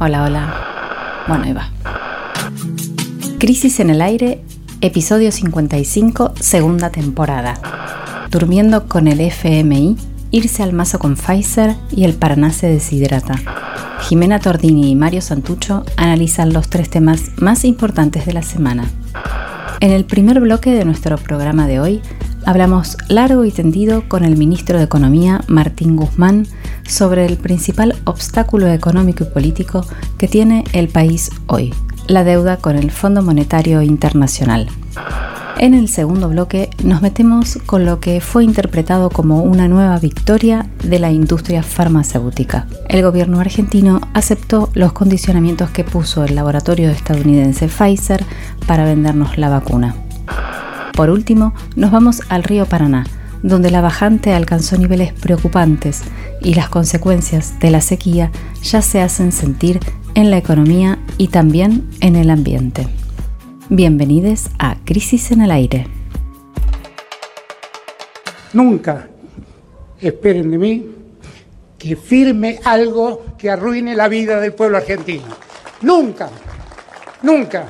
[0.00, 1.24] Hola, hola.
[1.26, 1.72] Bueno, ahí va.
[3.40, 4.44] Crisis en el aire,
[4.80, 7.58] episodio 55, segunda temporada.
[8.30, 9.96] Durmiendo con el FMI,
[10.30, 13.34] irse al mazo con Pfizer y el Paraná se deshidrata.
[14.02, 18.84] Jimena Tordini y Mario Santucho analizan los tres temas más importantes de la semana.
[19.80, 22.02] En el primer bloque de nuestro programa de hoy,
[22.46, 26.46] hablamos largo y tendido con el ministro de Economía, Martín Guzmán,
[26.88, 29.84] sobre el principal obstáculo económico y político
[30.16, 31.72] que tiene el país hoy,
[32.08, 34.68] la deuda con el Fondo Monetario Internacional.
[35.60, 40.68] En el segundo bloque nos metemos con lo que fue interpretado como una nueva victoria
[40.84, 42.68] de la industria farmacéutica.
[42.88, 48.24] El gobierno argentino aceptó los condicionamientos que puso el laboratorio estadounidense Pfizer
[48.68, 49.96] para vendernos la vacuna.
[50.92, 53.04] Por último, nos vamos al río Paraná,
[53.42, 56.02] donde la bajante alcanzó niveles preocupantes
[56.42, 58.30] y las consecuencias de la sequía
[58.62, 59.80] ya se hacen sentir
[60.14, 62.88] en la economía y también en el ambiente.
[63.68, 65.86] Bienvenidos a Crisis en el Aire.
[68.52, 69.08] Nunca
[70.00, 70.86] esperen de mí
[71.78, 75.26] que firme algo que arruine la vida del pueblo argentino.
[75.82, 76.28] Nunca,
[77.22, 77.66] nunca.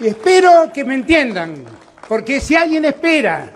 [0.00, 1.54] Espero que me entiendan,
[2.08, 3.52] porque si alguien espera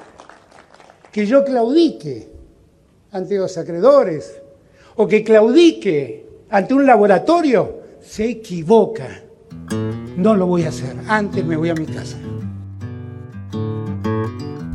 [1.13, 2.29] que yo claudique
[3.13, 4.41] ante los acreedores
[4.97, 9.23] o que claudique ante un laboratorio, se equivoca.
[10.17, 10.97] No lo voy a hacer.
[11.07, 12.17] Antes me voy a mi casa.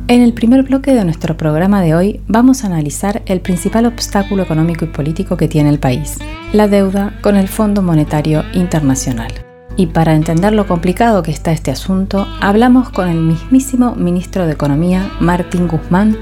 [0.06, 4.42] En el primer bloque de nuestro programa de hoy vamos a analizar el principal obstáculo
[4.42, 6.18] económico y político que tiene el país,
[6.52, 9.32] la deuda con el Fondo Monetario Internacional.
[9.76, 14.52] Y para entender lo complicado que está este asunto, hablamos con el mismísimo ministro de
[14.52, 16.16] Economía, Martín Guzmán,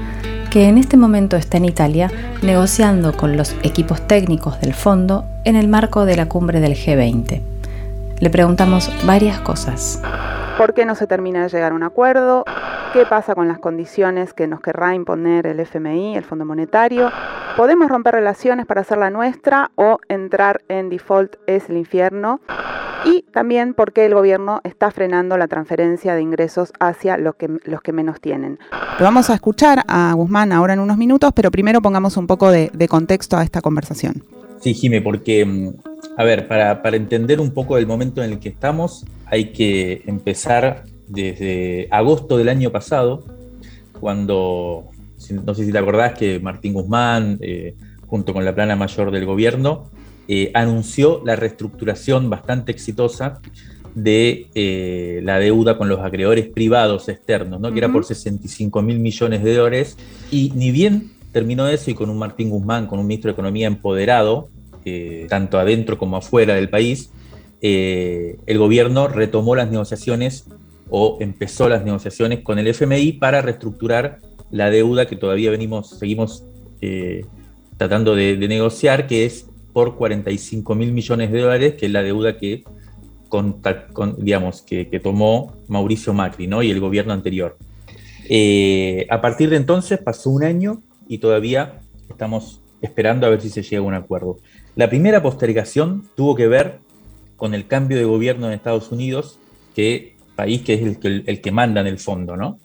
[0.49, 5.55] que en este momento está en Italia negociando con los equipos técnicos del fondo en
[5.55, 7.41] el marco de la cumbre del G20.
[8.19, 10.01] Le preguntamos varias cosas.
[10.57, 12.45] ¿Por qué no se termina de llegar a un acuerdo?
[12.93, 17.11] ¿Qué pasa con las condiciones que nos querrá imponer el FMI, el Fondo Monetario?
[17.57, 22.39] ¿Podemos romper relaciones para hacer la nuestra o entrar en default es el infierno?
[23.03, 27.91] Y también por qué el gobierno está frenando la transferencia de ingresos hacia los que,
[27.91, 28.59] menos tienen.
[28.99, 32.69] Vamos a escuchar a Guzmán ahora en unos minutos, pero primero pongamos un poco de,
[32.75, 34.23] de contexto a esta conversación.
[34.61, 35.69] Sí, Jime, porque, mm,
[36.15, 40.03] a ver, para, para entender un poco el momento en el que estamos, hay que
[40.05, 43.23] empezar desde agosto del año pasado,
[43.99, 44.89] cuando,
[45.45, 47.75] no sé si te acordás que Martín Guzmán, eh,
[48.07, 49.89] junto con la plana mayor del gobierno,
[50.27, 53.39] eh, anunció la reestructuración bastante exitosa
[53.93, 57.71] de eh, la deuda con los acreedores privados externos, ¿no?
[57.71, 59.97] que era por 65 mil millones de dólares,
[60.31, 63.67] y ni bien terminó eso y con un Martín Guzmán, con un ministro de Economía
[63.67, 64.49] empoderado,
[65.29, 67.11] tanto adentro como afuera del país,
[67.61, 70.45] el gobierno retomó las negociaciones
[70.89, 74.19] o empezó las negociaciones con el FMI para reestructurar
[74.51, 76.43] la deuda que todavía venimos, seguimos
[76.81, 77.25] eh,
[77.77, 82.37] tratando de, negociar, que es por 45 mil millones de dólares, que es la deuda
[82.37, 82.63] que,
[84.17, 86.61] digamos, que, tomó Mauricio Macri ¿no?
[86.61, 87.57] y el gobierno anterior.
[88.29, 91.79] Eh, a partir de entonces pasó un año y todavía
[92.09, 94.37] estamos esperando a ver si se llega a un acuerdo.
[94.75, 96.79] La primera postergación tuvo que ver
[97.37, 99.39] con el cambio de gobierno en Estados Unidos,
[99.75, 102.59] que país que es el que, manda en el fondo, ¿no?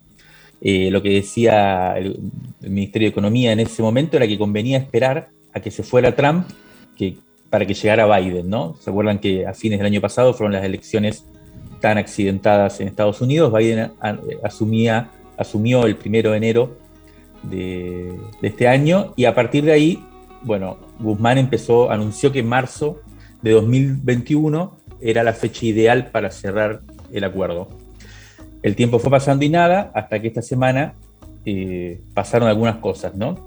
[0.60, 2.18] Eh, lo que decía el,
[2.60, 6.46] Ministerio de Economía en ese momento era que convenía esperar a que se fuera Trump
[6.96, 7.16] que,
[7.48, 8.76] para que llegara Biden, ¿no?
[8.80, 11.24] ¿Se acuerdan que a fines del año pasado fueron las elecciones
[11.80, 13.52] tan accidentadas en Estados Unidos?
[13.52, 13.92] Biden
[14.42, 16.76] asumía, asumió el primero de enero
[17.44, 20.04] de, este año y a partir de ahí,
[20.42, 21.48] bueno, Guzmán
[21.90, 23.00] anunció que en marzo
[23.42, 26.80] de 2021 era la fecha ideal para cerrar
[27.12, 27.68] el acuerdo.
[28.62, 30.94] El tiempo fue pasando y nada, hasta que esta semana
[31.44, 33.46] eh, pasaron algunas cosas, ¿no?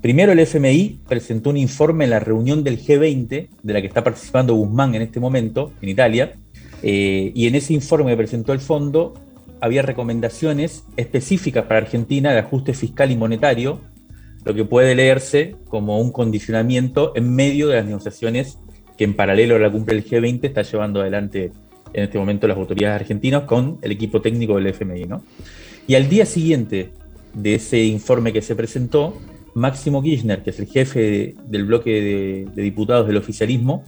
[0.00, 4.04] Primero el FMI presentó un informe en la reunión del G20, de la que está
[4.04, 6.34] participando Guzmán en este momento, en Italia,
[6.82, 9.14] eh, y en ese informe que presentó el fondo
[9.62, 13.80] había recomendaciones específicas para Argentina de ajuste fiscal y monetario,
[14.44, 18.58] lo que puede leerse como un condicionamiento en medio de las negociaciones
[18.98, 21.52] que en paralelo a la cumbre del G20 está llevando adelante
[21.94, 25.04] en este momento las autoridades argentinas con el equipo técnico del FMI.
[25.04, 25.22] ¿no?
[25.86, 26.90] Y al día siguiente
[27.32, 29.16] de ese informe que se presentó,
[29.54, 33.84] Máximo Kirchner, que es el jefe del bloque de, diputados del oficialismo,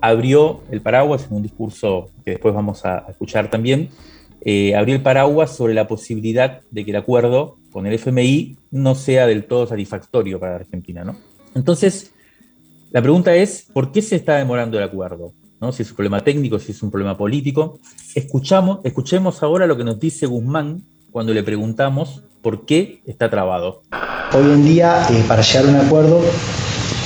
[0.00, 3.90] abrió el paraguas en un discurso que después vamos a escuchar también,
[4.44, 8.94] eh, abrió el paraguas sobre la posibilidad de que el acuerdo con el FMI no
[8.94, 11.04] sea del todo satisfactorio para Argentina.
[11.04, 11.16] ¿no?
[11.54, 12.12] Entonces,
[12.90, 15.32] la pregunta es, ¿por qué se está demorando el acuerdo?
[15.70, 17.78] Si es un problema técnico, si es un problema político.
[18.14, 20.82] Escuchamos, escuchemos ahora lo que nos dice Guzmán
[21.12, 23.82] cuando le preguntamos por qué está trabado.
[24.32, 26.20] Hoy en día, eh, para llegar a un acuerdo,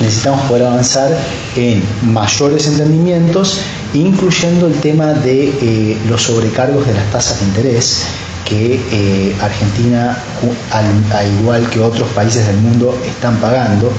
[0.01, 1.11] necesitamos poder avanzar
[1.57, 3.61] en mayores entendimientos,
[3.93, 8.07] incluyendo el tema de eh, los sobrecargos de las tasas de interés
[8.45, 10.17] que eh, Argentina,
[10.71, 13.91] al, igual que otros países del mundo, están pagando,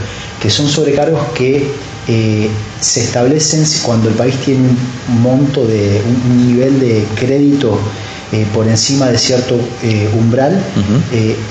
[0.42, 1.70] que son sobrecargos que
[2.08, 2.50] eh,
[2.80, 4.70] se establecen cuando el país tiene
[5.10, 7.80] un monto de un, nivel de crédito
[8.54, 9.58] por encima de cierto
[10.18, 10.62] umbral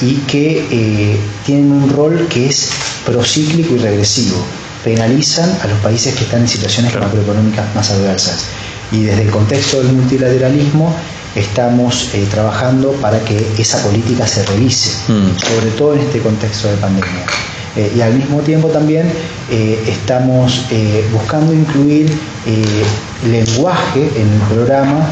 [0.02, 2.68] y que tienen un rol que es
[3.06, 4.36] procíclico y regresivo.
[4.84, 8.44] Penalizan a los países que están en situaciones macroeconómicas más adversas.
[8.92, 10.94] Y desde el contexto del multilateralismo
[11.36, 15.38] estamos eh, trabajando para que esa política se revise, mm.
[15.38, 17.26] sobre todo en este contexto de pandemia.
[17.76, 19.06] Eh, y al mismo tiempo también
[19.50, 20.66] eh, estamos
[21.12, 22.10] buscando incluir
[23.30, 25.06] lenguaje en el programa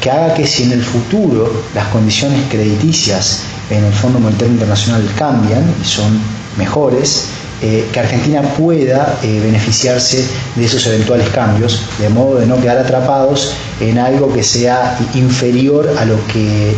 [0.00, 5.02] que haga que si en el futuro las condiciones crediticias en el Fondo Monetario Internacional
[5.16, 6.20] cambian y son
[6.56, 7.28] mejores,
[7.62, 10.26] eh, que Argentina pueda eh, beneficiarse
[10.56, 15.90] de esos eventuales cambios, de modo de no quedar atrapados en algo que sea inferior
[15.98, 16.76] a lo que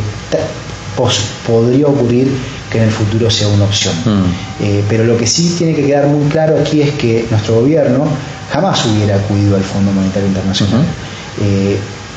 [1.47, 2.33] podría ocurrir
[2.71, 3.95] que en el futuro sea una opción.
[4.05, 4.63] Mm.
[4.63, 8.07] Eh, pero lo que sí tiene que quedar muy claro aquí es que nuestro gobierno
[8.53, 10.85] jamás hubiera acudido al Fondo Monetario Internacional.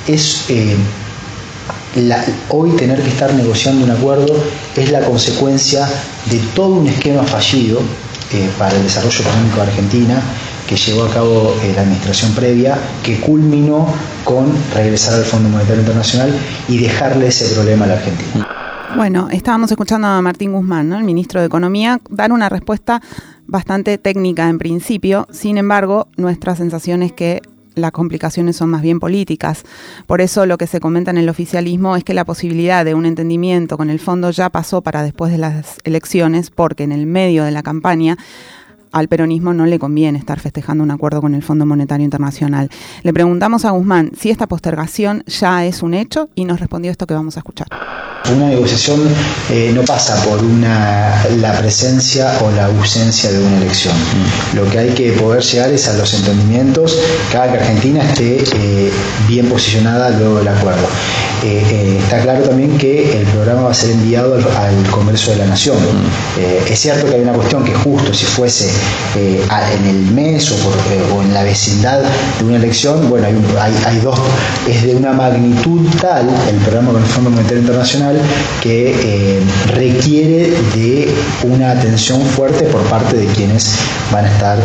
[0.07, 0.45] es
[2.49, 4.33] hoy tener que estar negociando un acuerdo
[4.75, 5.87] es la consecuencia
[6.29, 7.81] de todo un esquema fallido
[8.31, 10.21] eh, para el desarrollo económico de Argentina
[10.71, 13.93] que llevó a cabo eh, la administración previa, que culminó
[14.23, 16.33] con regresar al Fondo Monetario Internacional
[16.69, 18.60] y dejarle ese problema a la Argentina.
[18.95, 23.01] Bueno, estábamos escuchando a Martín Guzmán, el ministro de Economía, dar una respuesta
[23.47, 27.41] bastante técnica en principio, sin embargo, nuestra sensación es que
[27.73, 29.63] las complicaciones son más bien políticas.
[30.07, 33.05] Por eso lo que se comenta en el oficialismo es que la posibilidad de un
[33.05, 37.43] entendimiento con el fondo ya pasó para después de las elecciones, porque en el medio
[37.43, 38.17] de la campaña
[38.91, 42.69] al peronismo no le conviene estar festejando un acuerdo con el Fondo Monetario Internacional.
[43.03, 47.07] Le preguntamos a Guzmán si esta postergación ya es un hecho y nos respondió esto
[47.07, 47.67] que vamos a escuchar.
[48.35, 48.99] Una negociación
[49.49, 53.95] eh, no pasa por una, la presencia o la ausencia de una elección.
[54.53, 56.99] Lo que hay que poder llegar es a los entendimientos,
[57.31, 58.91] cada que Argentina esté eh,
[59.27, 60.87] bien posicionada luego del acuerdo.
[61.43, 65.37] Eh, está claro también que el programa va a ser enviado al, al Congreso de
[65.37, 65.77] la Nación.
[66.69, 68.69] es cierto que hay una cuestión que justo si fuese
[69.15, 69.41] eh,
[69.77, 70.53] en el mes eh,
[71.13, 72.01] o, en la vecindad
[72.39, 74.17] de una elección, bueno, hay, dos,
[74.69, 78.17] es de una magnitud tal el programa con el Fondo Monetario Internacional
[78.61, 79.39] que eh,
[79.73, 83.75] requiere de una atención fuerte por parte de quienes
[84.11, 84.57] van a estar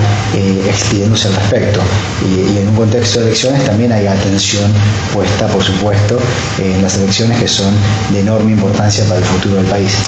[0.69, 1.81] expidiéndose al respecto.
[2.25, 4.71] Y, y, en un contexto de elecciones también hay atención
[5.13, 6.19] puesta, por supuesto,
[6.73, 7.75] en las elecciones que son
[8.13, 10.07] de enorme importancia para el futuro del país.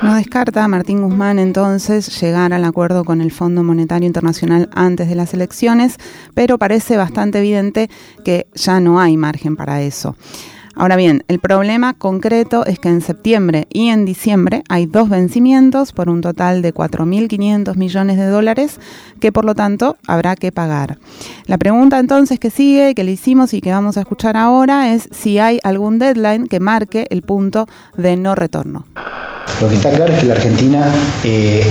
[0.00, 5.16] No descarta Martín Guzmán entonces llegar al acuerdo con el Fondo Monetario Internacional antes de
[5.16, 5.96] las elecciones,
[6.34, 7.90] pero parece bastante evidente
[8.24, 10.14] que ya no hay margen para eso.
[10.78, 15.92] Ahora bien, el problema concreto es que en septiembre y en diciembre hay dos vencimientos
[15.92, 18.78] por un total de 4.500 millones de dólares
[19.18, 20.96] que por lo tanto habrá que pagar.
[21.46, 25.08] La pregunta entonces que sigue, que le hicimos y que vamos a escuchar ahora es
[25.10, 28.86] si hay algún deadline que marque el punto de no retorno.
[29.60, 30.86] Lo que está claro es que la Argentina
[31.24, 31.66] eh,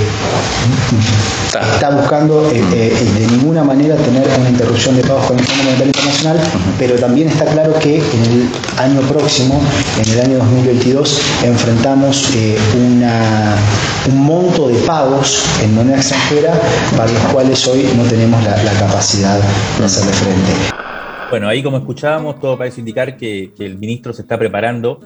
[1.73, 5.63] está buscando eh, eh, de ninguna manera tener una interrupción de pagos con el Fondo
[5.63, 6.39] Monetario Internacional,
[6.77, 9.61] pero también está claro que en el año próximo,
[10.03, 12.29] en el año 2022, enfrentamos
[12.75, 13.55] una,
[14.09, 16.59] un monto de pagos en moneda extranjera
[16.97, 19.39] para los cuales hoy no tenemos la, capacidad
[19.79, 20.51] de hacerle frente.
[21.29, 24.99] Bueno, ahí como escuchábamos, todo parece indicar que, que el ministro se está preparando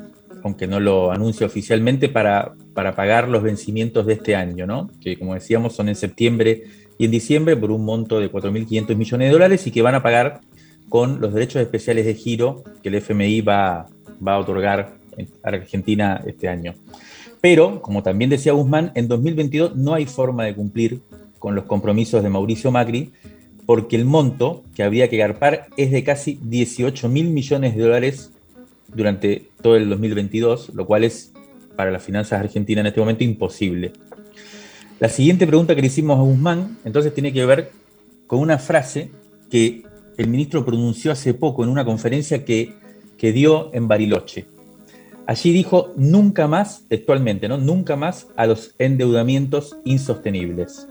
[0.43, 4.89] aunque no lo anuncie oficialmente, para, para pagar los vencimientos de este año, ¿no?
[5.01, 6.63] que como decíamos son en septiembre
[6.97, 10.03] y en diciembre por un monto de 4.500 millones de dólares y que van a
[10.03, 10.41] pagar
[10.89, 13.87] con los derechos especiales de giro que el FMI va,
[14.25, 14.93] a otorgar
[15.43, 16.75] a Argentina este año.
[17.39, 21.01] Pero, como también decía Guzmán, en 2022 no hay forma de cumplir
[21.39, 23.11] con los compromisos de Mauricio Macri,
[23.65, 28.31] porque el monto que habría que garpar es de casi 18 mil millones de dólares
[28.93, 31.31] durante todo el 2022, lo cual es
[31.81, 33.91] para las finanzas argentinas en este momento imposible.
[34.99, 37.71] La siguiente pregunta que le hicimos a Guzmán, entonces tiene que ver
[38.27, 39.09] con una frase
[39.49, 39.81] que
[40.15, 42.75] el ministro pronunció hace poco en una conferencia que,
[43.17, 44.45] que dio en Bariloche.
[45.25, 47.57] Allí dijo nunca más, textualmente, ¿no?
[47.57, 50.87] Nunca más a los endeudamientos insostenibles.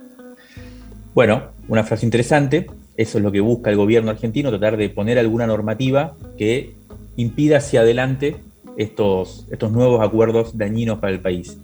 [1.14, 2.66] Bueno, una frase interesante.
[2.96, 6.74] eso es lo que busca el gobierno argentino, tratar de poner alguna normativa que
[7.14, 8.38] impida hacia adelante
[8.80, 11.58] estos, estos nuevos acuerdos dañinos para el país.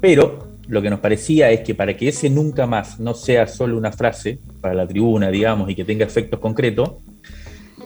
[0.00, 3.76] Pero lo que nos parecía es que para que ese nunca más no sea solo
[3.76, 6.92] una frase para la tribuna, digamos, y que tenga efectos concretos,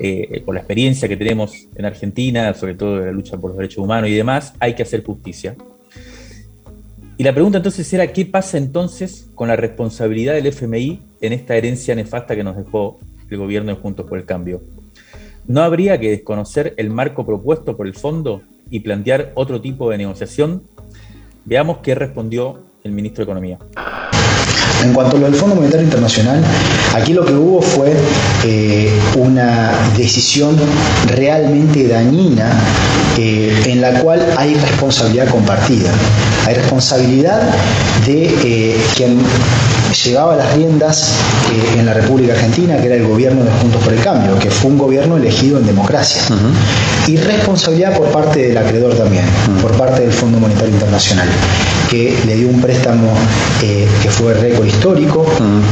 [0.01, 3.85] eh, la experiencia que tenemos en Argentina, sobre todo de la lucha por los derechos
[3.85, 5.57] humanos y demás, hay que hacer justicia.
[7.17, 11.57] Y la pregunta entonces era, ¿qué pasa entonces con la responsabilidad del FMI en esta
[11.57, 14.63] herencia nefasta que nos dejó el gobierno de Juntos por el Cambio?
[15.49, 19.99] ¿No habría que desconocer el marco propuesto por el fondo y plantear otro tipo de
[19.99, 20.63] negociación?
[21.45, 23.59] Veamos qué respondió el ministro de Economía.
[24.83, 26.41] En cuanto a lo del Fondo Monetario Internacional,
[26.95, 27.93] aquí lo que hubo fue
[28.45, 30.57] eh, una decisión
[31.09, 32.53] realmente dañina
[33.19, 35.91] eh, en la cual hay responsabilidad compartida.
[36.47, 37.53] Hay responsabilidad
[38.07, 39.19] de eh, quien
[39.93, 41.15] llevaba las riendas
[41.77, 44.71] en la República Argentina, que era el gobierno de Juntos por el Cambio, que fue
[44.71, 46.23] un gobierno elegido en democracia.
[47.07, 49.25] Y responsabilidad por parte del acreedor también,
[49.63, 51.29] por parte del Fondo Monetario Internacional,
[51.89, 53.13] que le dio un préstamo
[53.61, 55.27] que fue récord histórico,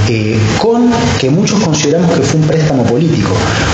[0.08, 3.32] eh, con que muchos consideramos que fue un préstamo político,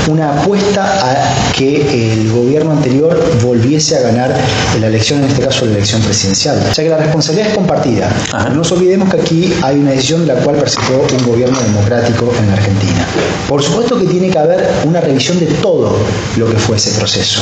[0.09, 4.37] una apuesta a que el gobierno anterior volviese a ganar
[4.81, 6.59] la elección, en este caso la elección presidencial.
[6.71, 8.11] O sea que la responsabilidad es compartida.
[8.49, 12.33] No nos olvidemos que aquí hay una decisión de la cual participó un gobierno democrático
[12.39, 13.07] en la Argentina.
[13.49, 15.97] Por supuesto que tiene que haber una revisión de todo
[16.37, 17.41] lo que fue ese proceso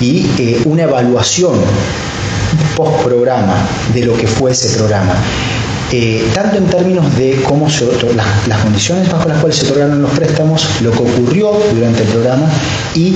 [0.00, 1.54] y eh, una evaluación
[2.76, 3.54] post programa
[3.92, 5.14] de lo que fue ese programa.
[5.94, 10.00] Eh, tanto en términos de cómo se las, las, condiciones bajo las cuales se otorgaron
[10.00, 12.46] los préstamos, lo que ocurrió durante el programa
[12.94, 13.14] y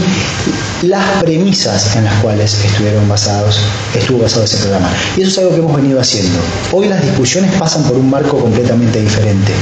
[0.83, 3.61] las premisas en las cuales estuvieron basados,
[3.95, 4.91] estuvo basado ese programa.
[5.17, 6.39] Y eso es algo que hemos venido haciendo.
[6.71, 9.53] Hoy las discusiones pasan por un marco completamente diferente.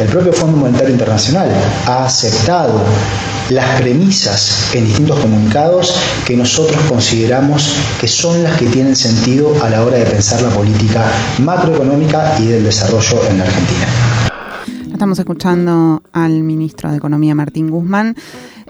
[0.00, 1.48] El propio Fondo Monetario Internacional
[1.86, 2.82] ha aceptado
[3.50, 9.70] las premisas en distintos comunicados que nosotros consideramos que son las que tienen sentido a
[9.70, 11.10] la hora de pensar la política
[11.42, 13.86] macroeconómica y del desarrollo en la Argentina.
[14.92, 18.16] Estamos escuchando al ministro de Economía, Martín Guzmán.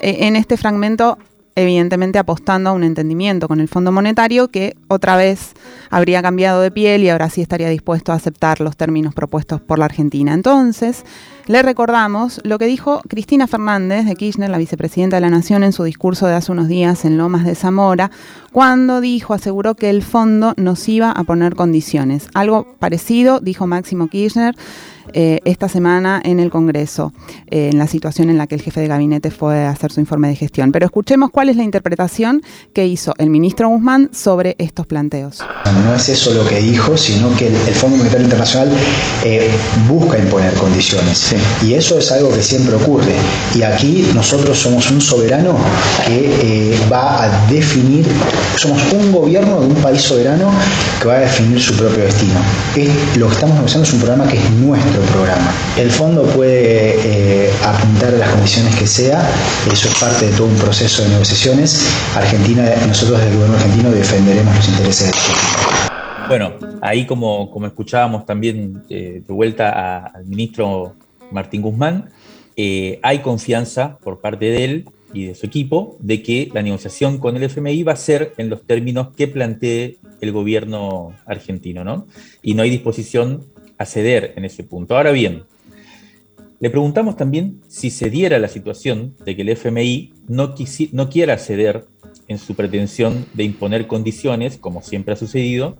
[0.01, 1.19] Eh, en este fragmento
[1.59, 5.53] evidentemente apostando a un entendimiento con el Fondo Monetario que otra vez
[5.91, 9.79] habría cambiado de piel y ahora sí estaría dispuesto a aceptar los términos propuestos por
[9.79, 10.35] la Argentina.
[10.35, 11.05] Entonces,
[11.47, 15.73] le recordamos lo que dijo Cristina Fernández de Kirchner, la vicepresidenta de la Nación, en
[15.73, 18.11] su discurso de hace unos días en Lomas de Zamora,
[18.53, 22.29] cuando dijo, aseguró que el fondo nos iba a poner condiciones.
[22.35, 24.55] Algo parecido dijo Máximo Kirchner
[25.15, 27.13] eh, esta semana en el Congreso,
[27.51, 30.01] eh, en la situación en la que el jefe de gabinete fue a hacer su
[30.01, 30.73] informe de gestión.
[30.73, 35.43] Pero escuchemos cuál es la interpretación que hizo el ministro Guzmán sobre estos planteos.
[35.85, 38.71] No es eso lo que dijo, sino que el, Fondo Monetario Internacional
[39.25, 39.49] eh,
[39.89, 41.35] busca imponer condiciones.
[41.63, 43.15] Y eso es algo que siempre ocurre.
[43.55, 45.57] Y aquí nosotros somos un soberano
[46.07, 48.07] que va a definir,
[48.57, 50.51] somos un gobierno de un país soberano
[51.01, 52.41] que va a definir su propio destino.
[53.17, 55.53] lo que estamos negociando es un programa que es nuestro programa.
[55.77, 59.29] El fondo puede eh, apuntar a las condiciones que sea,
[59.71, 61.89] eso es parte de todo un proceso de negociaciones.
[62.15, 65.89] Argentina, nosotros desde el gobierno argentino defenderemos los intereses del país.
[66.29, 66.53] Bueno,
[66.83, 70.95] ahí como, como escuchábamos también eh, de vuelta al ministro
[71.31, 72.11] Martín Guzmán,
[72.57, 77.19] eh, hay confianza por parte de él y de su equipo de que la negociación
[77.19, 82.07] con el FMI va a ser en los términos que plantee el gobierno argentino, ¿no?
[82.43, 83.47] Y no hay disposición
[83.79, 84.97] a ceder en ese punto.
[84.97, 85.45] Ahora bien,
[86.61, 90.55] le preguntamos también si se diera la situación de que el FMI no,
[91.09, 91.85] quiera ceder
[92.27, 95.77] en su pretensión de imponer condiciones, como siempre ha sucedido.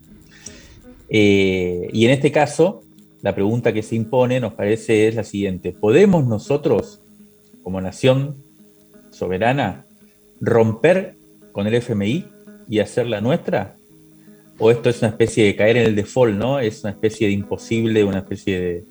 [1.09, 2.83] Eh, y en este caso,
[3.23, 5.73] la pregunta que se impone nos parece es la siguiente.
[5.73, 7.01] ¿Podemos nosotros,
[7.65, 8.37] como nación
[9.11, 9.85] soberana,
[10.41, 11.17] romper
[11.51, 12.25] con el FMI
[12.69, 13.78] y hacerla nuestra?
[14.59, 16.59] O esto es una especie de caer en el default, ¿no?
[16.59, 18.85] Es una especie de imposible, una especie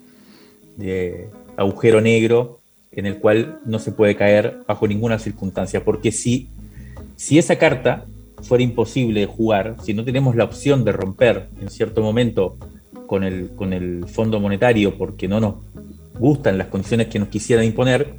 [0.78, 2.60] de, agujero negro
[2.92, 6.50] en el cual no se puede caer bajo ninguna circunstancia, porque si,
[7.16, 8.06] si esa carta
[8.44, 12.58] fuera imposible de jugar, si no tenemos la opción de romper en cierto momento
[13.08, 15.56] con el, con el Fondo Monetario porque no nos
[16.20, 18.14] gustan las condiciones que nos quisieran imponer,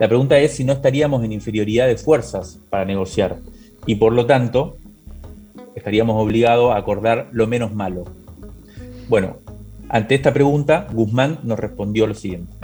[0.00, 3.38] la pregunta es si no estaríamos en inferioridad de fuerzas para negociar.
[3.86, 4.76] Y por lo tanto,
[5.80, 8.04] estaríamos obligados a acordar lo menos malo.
[9.08, 9.38] Bueno,
[9.88, 12.54] ante esta pregunta, Guzmán nos respondió lo siguiente.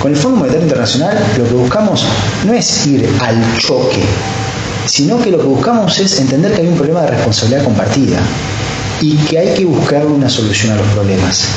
[0.00, 2.06] Con el Fondo Monetario Internacional lo que buscamos
[2.44, 4.04] no es ir al choque,
[4.86, 8.20] sino que lo que buscamos es entender que hay un problema de responsabilidad compartida
[9.00, 11.48] y que hay que buscar una solución a los problemas.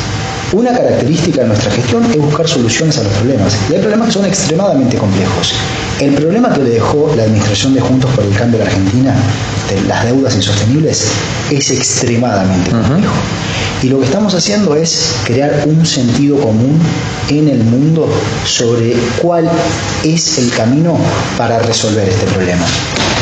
[0.52, 3.56] Una característica de nuestra gestión es buscar soluciones a los problemas.
[3.70, 5.54] Y hay problemas que son extremadamente complejos.
[6.00, 9.14] El problema que le dejó la administración de Juntos por el Cambio a la Argentina,
[9.70, 11.12] de las deudas insostenibles,
[11.52, 13.14] es extremadamente complejo.
[13.84, 16.80] Y lo que estamos haciendo es crear un sentido común
[17.30, 18.10] en el mundo
[18.44, 19.48] sobre cuál
[20.04, 20.98] es el camino
[21.38, 22.66] para resolver este problema.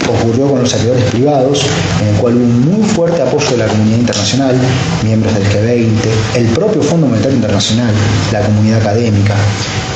[0.08, 1.66] Ocurrió con los acreedores privados,
[2.02, 4.56] en el cual hubo un muy fuerte apoyo de la comunidad internacional,
[5.04, 5.90] miembros del G20,
[6.36, 7.94] el propio Fondo Monetario Internacional,
[8.32, 9.36] la comunidad académica.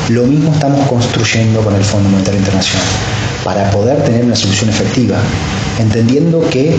[0.10, 2.86] Lo mismo estamos construyendo con el Fondo Monetario Internacional,
[3.44, 5.18] para poder tener una solución efectiva,
[5.80, 6.76] entendiendo que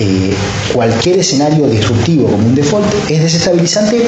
[0.00, 0.34] eh,
[0.72, 4.06] cualquier escenario disruptivo como un default es desestabilizante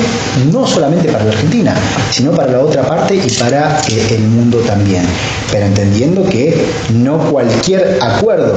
[0.53, 1.75] no solamente para la Argentina,
[2.11, 5.05] sino para la otra parte y para eh, el mundo también.
[5.51, 8.55] Pero entendiendo que no cualquier acuerdo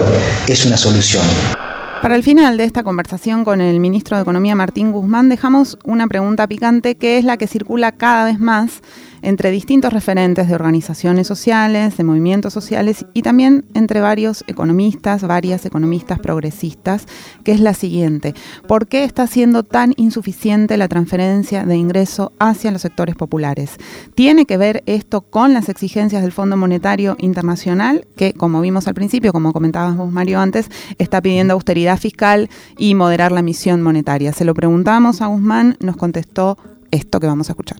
[0.47, 1.23] es una solución.
[2.01, 6.07] Para el final de esta conversación con el ministro de Economía Martín Guzmán dejamos una
[6.07, 8.81] pregunta picante que es la que circula cada vez más
[9.21, 15.65] entre distintos referentes de organizaciones sociales, de movimientos sociales y también entre varios economistas, varias
[15.65, 17.05] economistas progresistas,
[17.43, 18.33] que es la siguiente.
[18.67, 23.77] ¿Por qué está siendo tan insuficiente la transferencia de ingreso hacia los sectores populares?
[24.15, 28.93] ¿Tiene que ver esto con las exigencias del Fondo Monetario Internacional, que como vimos al
[28.93, 34.33] principio, como comentabas vos Mario antes, está pidiendo austeridad fiscal y moderar la misión monetaria?
[34.33, 36.57] Se lo preguntamos a Guzmán, nos contestó
[36.91, 37.77] esto que vamos a escuchar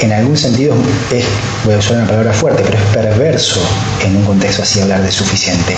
[0.00, 0.74] en algún sentido
[1.12, 1.24] es,
[1.64, 3.60] voy a usar una palabra fuerte, pero es perverso
[4.04, 5.76] en un contexto así hablar de suficiente.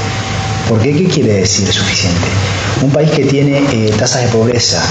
[0.69, 0.95] ¿Por qué?
[0.95, 2.27] ¿Qué quiere decir suficiente?
[2.83, 4.83] Un país que tiene eh, tasas de pobreza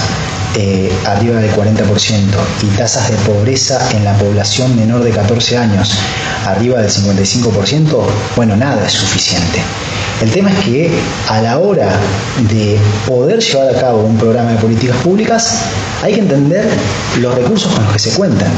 [0.56, 1.82] eh, arriba del 40%
[2.62, 5.92] y tasas de pobreza en la población menor de 14 años
[6.46, 9.60] arriba del 55%, bueno, nada es suficiente.
[10.22, 10.90] El tema es que
[11.28, 11.98] a la hora
[12.48, 15.58] de poder llevar a cabo un programa de políticas públicas
[16.02, 16.68] hay que entender
[17.18, 18.52] los recursos con los que se cuentan.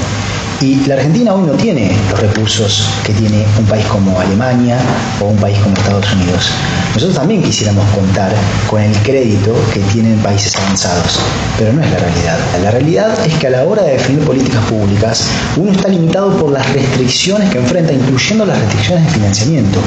[0.60, 4.78] Y la Argentina hoy no tiene los recursos que tiene un país como Alemania
[5.20, 6.50] o un país como Estados Unidos.
[6.94, 8.32] Nosotros también quisiéramos contar
[8.70, 11.20] con el crédito que tienen países avanzados,
[11.58, 12.38] pero no es la realidad.
[12.62, 15.26] La realidad es que a la hora de definir políticas públicas,
[15.58, 19.80] uno está limitado por las restricciones que enfrenta, incluyendo las restricciones de financiamiento.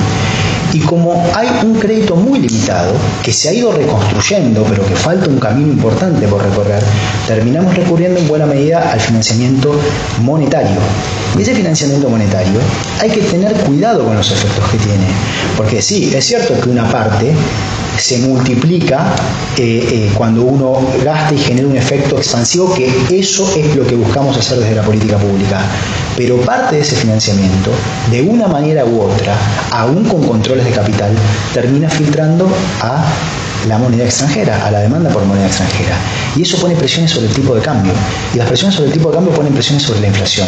[0.74, 5.28] Y como hay un crédito muy limitado, que se ha ido reconstruyendo, pero que falta
[5.30, 6.84] un camino importante por recorrer,
[7.28, 9.72] terminamos recurriendo en buena medida al financiamiento
[10.22, 10.78] monetario.
[11.38, 12.60] Y ese financiamiento monetario
[13.00, 15.06] hay que tener cuidado con los efectos que tiene.
[15.58, 17.34] Porque sí, es cierto que una parte
[17.98, 19.16] se multiplica
[19.58, 23.96] eh, eh, cuando uno gasta y genera un efecto expansivo, que eso es lo que
[23.96, 25.62] buscamos hacer desde la política pública.
[26.18, 27.72] Pero parte de ese financiamiento,
[28.12, 29.38] de una manera u otra,
[29.72, 31.12] aún con controles de capital,
[31.54, 32.50] termina filtrando
[32.82, 33.06] a
[33.68, 35.98] la moneda extranjera, a la demanda por moneda extranjera.
[36.36, 37.94] Y eso pone presiones sobre el tipo de cambio.
[38.34, 40.48] Y las presiones sobre el tipo de cambio ponen presiones sobre la inflación.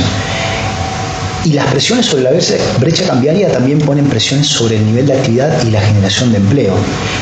[1.44, 2.32] Y las presiones sobre la
[2.80, 6.76] brecha cambiaria también ponen presiones sobre el nivel de actividad y la generación de empleo.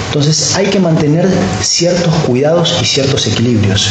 [0.07, 1.25] Entonces hay que mantener
[1.61, 3.89] ciertos cuidados y ciertos equilibrios.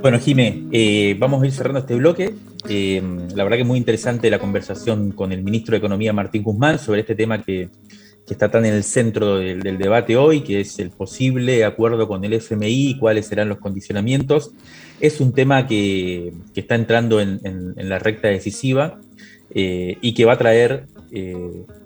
[0.00, 2.32] Bueno, Jimé, eh, vamos a ir cerrando este bloque.
[2.68, 3.02] Eh,
[3.34, 6.78] la verdad que es muy interesante la conversación con el ministro de Economía, Martín Guzmán,
[6.78, 7.68] sobre este tema que,
[8.28, 12.34] está tan en el centro del, debate hoy, que es el posible acuerdo con el
[12.34, 14.52] FMI y cuáles serán los condicionamientos.
[15.00, 19.00] Es un tema que, está entrando en, la recta decisiva
[19.52, 20.86] eh, y que va a traer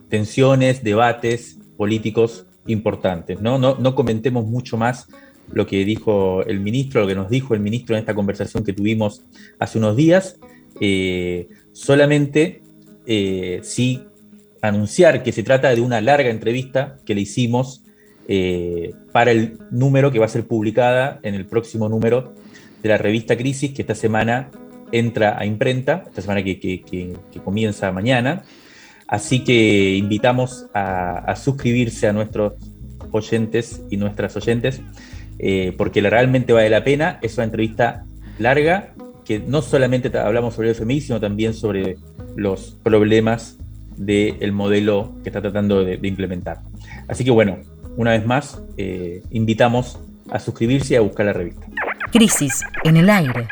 [0.09, 3.41] tensiones, debates políticos importantes.
[3.41, 3.57] ¿no?
[3.57, 5.07] No, no comentemos mucho más
[5.53, 8.73] lo que dijo el ministro, lo que nos dijo el ministro en esta conversación que
[8.73, 9.23] tuvimos
[9.59, 10.39] hace unos días.
[10.81, 12.63] Eh, solamente
[13.07, 14.03] eh, sí
[14.61, 17.83] anunciar que se trata de una larga entrevista que le hicimos
[18.29, 22.33] eh, para el número que va a ser publicada en el próximo número
[22.83, 24.51] de la revista Crisis, que esta semana
[24.93, 28.45] entra a imprenta, esta semana que, comienza mañana.
[29.07, 32.55] Así que invitamos a suscribirse a nuestros
[33.11, 34.81] oyentes y nuestras oyentes
[35.43, 37.19] eh, porque realmente vale la pena.
[37.21, 38.05] Es una entrevista
[38.39, 41.99] larga, que no solamente hablamos sobre el FMI, sino también sobre
[42.37, 43.59] los problemas
[43.97, 46.61] del modelo que está tratando de, implementar.
[47.09, 47.59] Así que bueno,
[47.97, 49.99] una vez más, eh, invitamos
[50.31, 51.67] a suscribirse y a buscar la revista.
[52.11, 53.49] Crisis en el aire.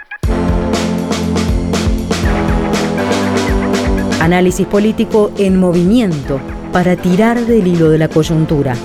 [4.21, 6.41] Análisis político en movimiento
[6.73, 8.77] para tirar del hilo de la coyuntura.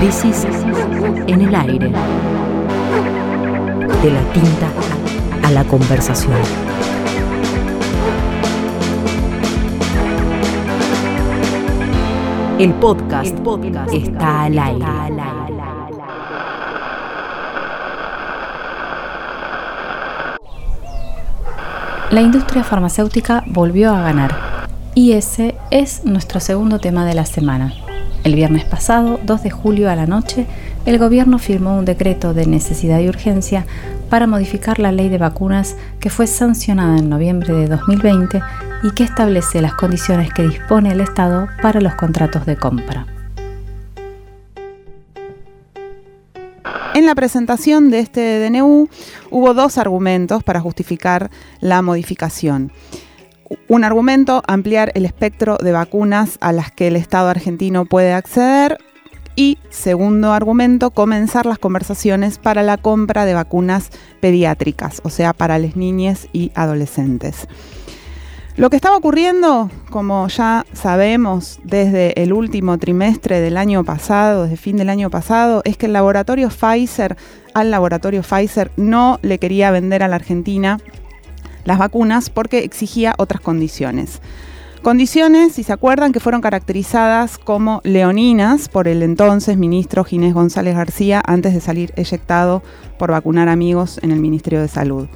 [0.00, 0.46] Crisis
[1.26, 1.90] en el aire.
[4.02, 4.70] De la tinta
[5.42, 6.38] a la conversación.
[12.58, 13.92] El podcast, podcast.
[13.92, 14.86] Está al aire.
[22.10, 24.34] La industria farmacéutica volvió a ganar.
[24.94, 27.74] Y ese es nuestro segundo tema de la semana.
[28.22, 30.46] El viernes pasado, 2 de julio a la noche,
[30.84, 33.64] el gobierno firmó un decreto de necesidad y urgencia
[34.10, 38.42] para modificar la ley de vacunas que fue sancionada en noviembre de 2020
[38.82, 43.06] y que establece las condiciones que dispone el Estado para los contratos de compra.
[46.92, 48.88] En la presentación de este DNU
[49.30, 51.30] hubo dos argumentos para justificar
[51.60, 52.72] la modificación.
[53.68, 58.78] Un argumento, ampliar el espectro de vacunas a las que el Estado argentino puede acceder.
[59.34, 65.58] Y segundo argumento, comenzar las conversaciones para la compra de vacunas pediátricas, o sea, para
[65.58, 67.48] las niñas y adolescentes.
[68.56, 74.56] Lo que estaba ocurriendo, como ya sabemos desde el último trimestre del año pasado, desde
[74.56, 77.16] fin del año pasado, es que el laboratorio Pfizer,
[77.54, 80.78] al laboratorio Pfizer no le quería vender a la Argentina
[81.64, 84.20] las vacunas porque exigía otras condiciones.
[84.82, 90.74] Condiciones, si se acuerdan, que fueron caracterizadas como leoninas por el entonces ministro Ginés González
[90.74, 92.62] García antes de salir eyectado
[92.98, 95.06] por vacunar amigos en el Ministerio de Salud.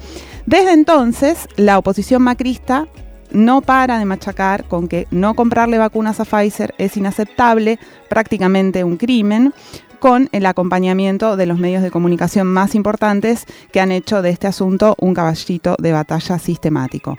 [0.45, 2.87] Desde entonces, la oposición macrista
[3.31, 8.97] no para de machacar con que no comprarle vacunas a Pfizer es inaceptable, prácticamente un
[8.97, 9.53] crimen,
[9.95, 14.47] con el acompañamiento de los medios de comunicación más importantes que han hecho de este
[14.47, 17.17] asunto un caballito de batalla sistemático.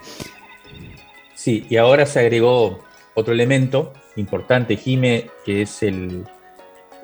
[1.34, 2.80] Sí, y ahora se agregó
[3.14, 6.24] otro elemento importante, Jime, que es el,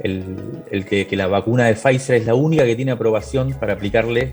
[0.01, 4.33] el, que, que la vacuna de Pfizer es la única que tiene aprobación para aplicarle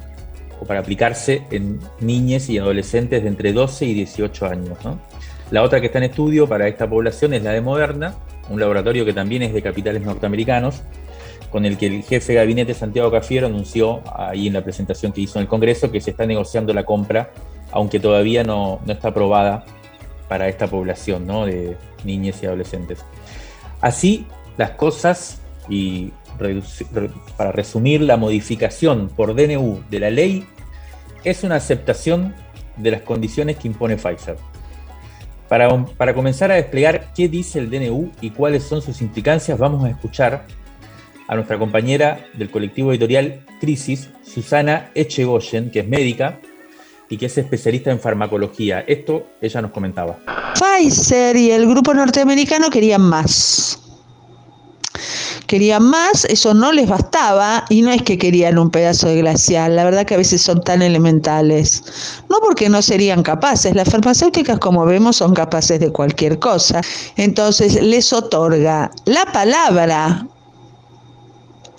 [0.60, 4.78] o para aplicarse en niñas y adolescentes de entre 12 y 18 años.
[5.52, 8.16] La otra que está en estudio para esta población es la de Moderna,
[8.50, 10.82] un laboratorio que también es de capitales norteamericanos,
[11.52, 15.22] con el que el jefe de gabinete Santiago Cafiero anunció ahí en la presentación que
[15.22, 17.32] hizo en el Congreso que se está negociando la compra,
[17.72, 19.66] aunque todavía no, no está aprobada
[20.28, 23.04] para esta población de niñas y adolescentes.
[23.82, 24.26] Así
[24.58, 26.12] las cosas, y
[27.38, 30.46] para resumir, la modificación por DNU de la ley
[31.24, 32.36] es una aceptación
[32.78, 34.38] de las condiciones que impone Pfizer.
[35.48, 39.84] Para, para, comenzar a desplegar qué dice el DNU y cuáles son sus implicancias, vamos
[39.84, 40.46] a escuchar
[41.30, 46.40] a nuestra compañera del colectivo editorial Crisis, Susana Echegoyen, que es médica
[47.08, 48.82] y que es especialista en farmacología.
[48.82, 50.18] Esto ella nos comentaba.
[50.56, 53.80] Pfizer y el grupo norteamericano querían más
[55.46, 59.76] querían más, eso no les bastaba y no es que querían un pedazo de glacial,
[59.76, 61.84] la verdad que a veces son tan elementales.
[62.30, 66.82] No porque no serían capaces, las farmacéuticas como vemos son capaces de cualquier cosa.
[67.16, 70.28] Entonces les otorga la palabra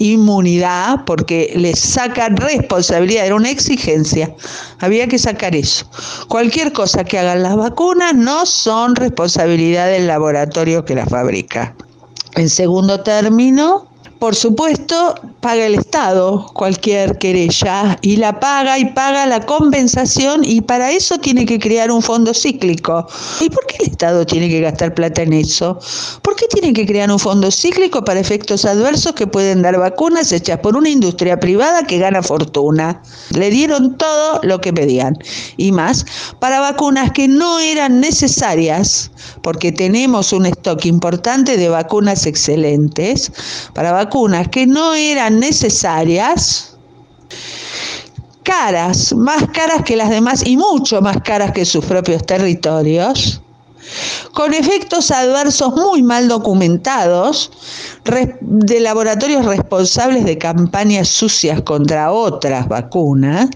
[0.00, 4.34] inmunidad porque les saca responsabilidad, era una exigencia,
[4.78, 5.86] había que sacar eso.
[6.28, 11.74] Cualquier cosa que hagan las vacunas no son responsabilidad del laboratorio que las fabrica.
[12.34, 13.89] En segundo término,
[14.20, 20.61] por supuesto, paga el Estado cualquier querella y la paga y paga la compensación y
[20.61, 23.06] para eso tiene que crear un fondo cíclico.
[23.40, 25.78] ¿Y por qué el Estado tiene que gastar plata en eso?
[26.20, 30.30] ¿Por qué tiene que crear un fondo cíclico para efectos adversos que pueden dar vacunas
[30.33, 33.00] hechas por una industria privada que gana fortuna?
[33.30, 35.16] Le dieron todo lo que pedían
[35.56, 36.04] y más
[36.38, 43.33] para vacunas que no eran necesarias porque tenemos un stock importante de vacunas excelentes
[43.72, 46.77] para vacunas vacunas que no eran necesarias,
[48.42, 53.40] caras, más caras que las demás y mucho más caras que sus propios territorios,
[54.35, 57.53] con efectos adversos muy mal documentados
[58.40, 63.49] de laboratorios responsables de campañas sucias contra otras vacunas,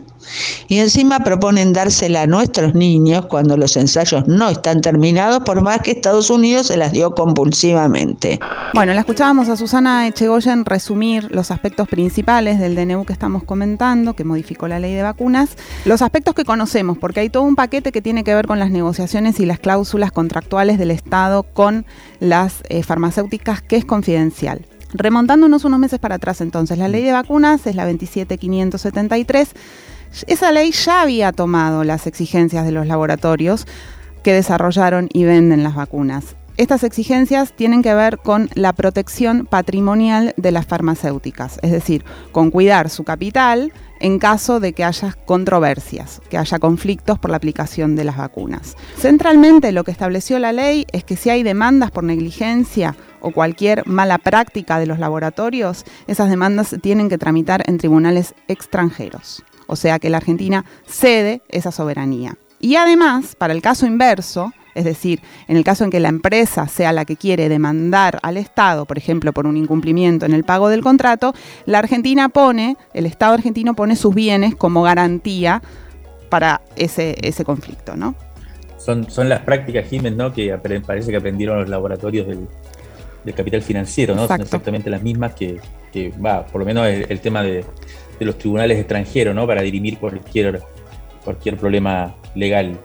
[0.69, 5.81] y encima proponen dársela a nuestros niños cuando los ensayos no están terminados, por más
[5.81, 8.41] que Estados Unidos se las dio compulsivamente.
[8.75, 14.15] Bueno, la escuchábamos a Susana Echegoyen resumir los aspectos principales del DNU que estamos comentando,
[14.15, 15.51] que modificó la ley de vacunas,
[15.85, 18.71] los aspectos que conocemos, porque hay todo un paquete que tiene que ver con las
[18.71, 21.87] negociaciones y las cláusulas contractuales del Estado con
[22.21, 24.67] las eh, farmacéuticas, que es confidencial.
[24.93, 29.49] Remontándonos unos meses para atrás entonces, la ley de vacunas es la 27573
[30.27, 33.66] esa ley ya había tomado las exigencias de los laboratorios
[34.22, 36.37] que desarrollaron y venden las vacunas.
[36.57, 42.53] Estas exigencias tienen que ver con la protección patrimonial de las farmacéuticas, es decir, con
[42.53, 47.96] cuidar su capital en caso de que haya controversias, que haya conflictos por la aplicación
[47.96, 48.77] de las vacunas.
[48.96, 53.85] Centralmente lo que estableció la ley es que si hay demandas por negligencia o cualquier
[53.87, 59.98] mala práctica de los laboratorios, esas demandas tienen que tramitar en tribunales extranjeros o sea
[59.98, 62.37] que la Argentina cede esa soberanía.
[62.61, 66.66] Y además, para el caso inverso, es decir, en el caso en que la empresa
[66.66, 70.68] sea la que quiere demandar al Estado, por ejemplo, por un incumplimiento en el pago
[70.68, 71.35] del contrato,
[71.66, 75.62] la Argentina pone, el Estado argentino pone sus bienes como garantía
[76.29, 78.14] para ese, ese conflicto, ¿no?
[78.79, 80.33] Son, son las prácticas, Jiménez, ¿no?
[80.33, 82.48] Que parece que aprendieron los laboratorios del,
[83.35, 84.27] capital financiero, ¿no?
[84.27, 85.61] Son exactamente las mismas que,
[86.24, 87.64] va, por lo menos el, tema de,
[88.20, 89.46] los tribunales extranjeros, ¿no?
[89.46, 90.62] Para dirimir cualquier,
[91.24, 92.79] cualquier problema legal.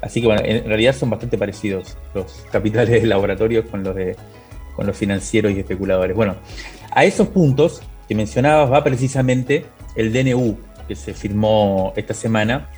[0.00, 4.16] Así que bueno, en realidad son bastante parecidos los capitales de laboratorios con los de
[4.76, 6.14] con los financieros y especuladores.
[6.14, 6.36] Bueno,
[6.92, 9.64] a esos puntos que mencionabas va precisamente
[9.96, 12.68] el DNU que se firmó esta semana.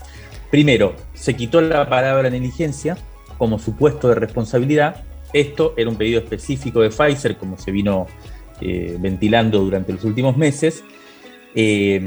[0.51, 2.97] Primero, se quitó la palabra negligencia
[3.37, 5.03] como supuesto de responsabilidad.
[5.33, 8.07] Esto era un pedido específico de Pfizer, como se vino
[8.61, 10.83] eh, ventilando durante los últimos meses.
[11.55, 12.01] Eh,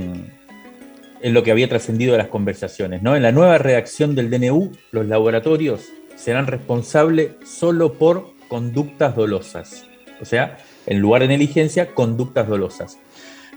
[1.21, 3.01] en lo que había trascendido de las conversaciones.
[3.01, 3.15] ¿no?
[3.15, 9.86] En la nueva redacción del DNU, los laboratorios serán responsables solo por conductas dolosas.
[10.19, 12.99] O sea, en lugar de negligencia, conductas dolosas.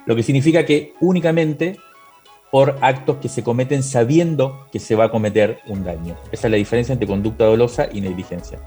[0.07, 1.79] Lo que significa que únicamente
[2.51, 6.17] por actos que se cometen sabiendo que se va a cometer un daño.
[6.31, 8.61] Esa es la diferencia entre conducta dolosa y negligencia.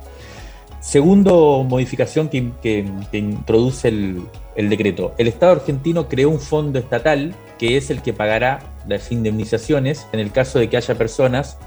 [0.88, 5.14] Segundo modificación que, introduce el, decreto.
[5.18, 10.22] El Estado argentino creó un fondo estatal que es el que pagará las indemnizaciones en
[10.22, 11.58] el caso de que haya personas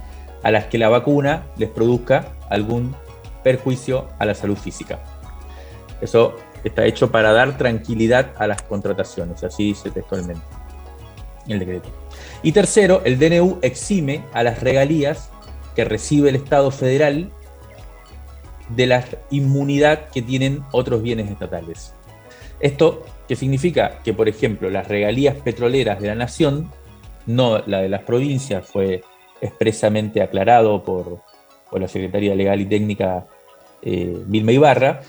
[0.42, 2.96] a las que la vacuna les produzca algún
[3.44, 4.98] perjuicio a la salud física.
[6.00, 10.40] Eso está hecho para dar tranquilidad a las contrataciones, así dice textualmente
[11.46, 11.90] el decreto.
[12.42, 15.28] Y tercero, el DNU exime a las regalías
[15.76, 17.30] que recibe el Estado federal
[18.74, 21.94] de la inmunidad que tienen otros bienes estatales.
[22.60, 26.70] Esto que significa que, por ejemplo, las regalías petroleras de la nación,
[27.26, 29.02] no la de las provincias, fue
[29.40, 31.22] expresamente aclarado por,
[31.72, 33.26] la Secretaría Legal y Técnica
[33.82, 35.02] eh, Vilma Ibarra,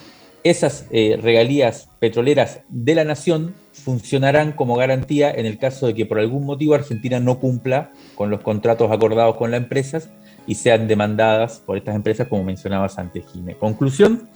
[0.43, 6.06] esas eh, regalías petroleras de la nación funcionarán como garantía en el caso de que
[6.06, 10.10] por algún motivo Argentina no cumpla con los contratos acordados con las empresas
[10.47, 13.56] y sean demandadas por estas empresas, como mencionabas antes, Gine.
[13.56, 14.30] Conclusión,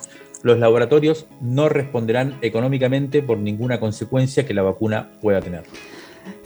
[0.43, 5.63] los laboratorios no responderán económicamente por ninguna consecuencia que la vacuna pueda tener.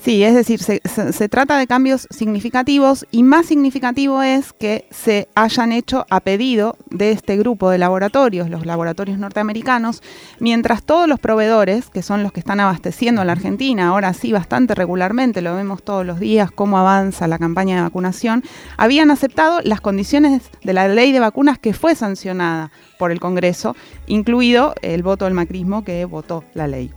[0.01, 5.73] Sí, es decir, se, trata de cambios significativos y más significativo es que se hayan
[5.73, 10.01] hecho a pedido de este grupo de laboratorios, los laboratorios norteamericanos,
[10.39, 14.31] mientras todos los proveedores, que son los que están abasteciendo a la Argentina, ahora sí
[14.31, 18.45] bastante regularmente, lo vemos todos los días, cómo avanza la campaña de vacunación,
[18.77, 23.75] habían aceptado las condiciones de la ley de vacunas que fue sancionada por el Congreso,
[24.07, 26.89] incluido el voto del macrismo que votó la ley.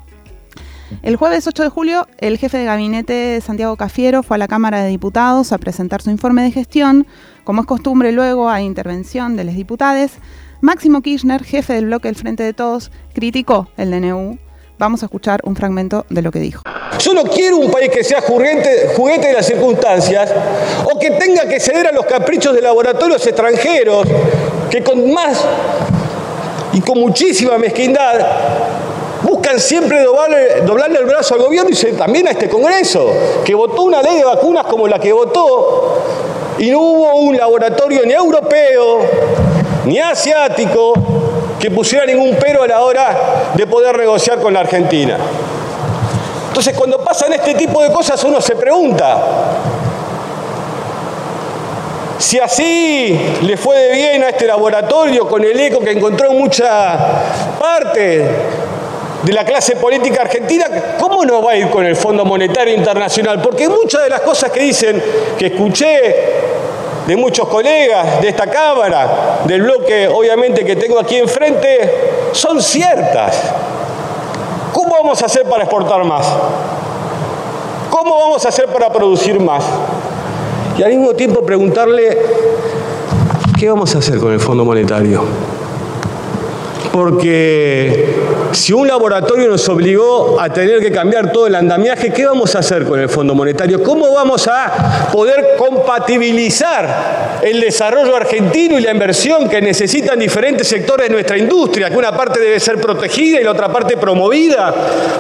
[1.03, 4.83] El jueves 8 de julio, el jefe de gabinete Santiago Cafiero fue a la Cámara
[4.83, 7.07] de Diputados a presentar su informe de gestión.
[7.45, 10.13] Como es costumbre, luego a intervención de los diputados,
[10.61, 14.39] Máximo Kirchner, jefe del bloque del Frente de Todos, criticó el DNU.
[14.79, 16.63] Vamos a escuchar un fragmento de lo que dijo.
[16.99, 20.33] Yo no quiero un país que sea juguete de las circunstancias
[20.93, 24.07] o que tenga que ceder a los caprichos de laboratorios extranjeros
[24.71, 25.45] que con más
[26.73, 28.62] y con muchísima mezquindad
[29.59, 33.11] siempre doblarle, el brazo al gobierno y también a este Congreso,
[33.45, 36.03] que votó una ley de vacunas como la que votó
[36.59, 39.01] y no hubo un laboratorio ni europeo
[39.85, 40.93] ni asiático
[41.59, 45.17] que pusiera ningún pero a la hora de poder negociar con la Argentina.
[46.49, 49.23] Entonces, cuando pasan este tipo de cosas, uno se pregunta,
[52.19, 56.38] si así le fue de bien a este laboratorio con el eco que encontró en
[56.38, 56.97] mucha
[57.59, 58.25] parte
[59.23, 60.67] de la clase política argentina,
[60.99, 63.41] ¿cómo no va a ir con el Fondo Monetario Internacional?
[63.41, 65.03] Porque muchas de las cosas que dicen,
[65.39, 66.43] que escuché
[67.07, 73.43] de muchos colegas de esta Cámara, del bloque obviamente que tengo aquí enfrente, son ciertas.
[74.73, 76.27] ¿Cómo vamos a hacer para exportar más?
[77.91, 79.65] ¿Cómo vamos a hacer para producir más?
[80.79, 82.19] Y al mismo tiempo preguntarle,
[83.59, 85.23] ¿qué vamos a hacer con el Fondo Monetario?
[86.90, 88.14] Porque
[88.53, 92.61] si un laboratorio nos obligó a tener que cambiar todo el andamiaje, ¿qué vamos a
[92.61, 93.83] hacer con el Fondo Monetario?
[93.83, 101.09] ¿Cómo vamos a poder compatibilizar el desarrollo argentino y la inversión que necesitan diferentes sectores
[101.09, 104.75] de nuestra industria, que una parte debe ser protegida y la otra parte promovida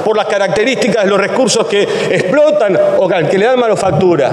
[0.04, 4.30] por las características de los recursos que explotan o que le dan manufactura?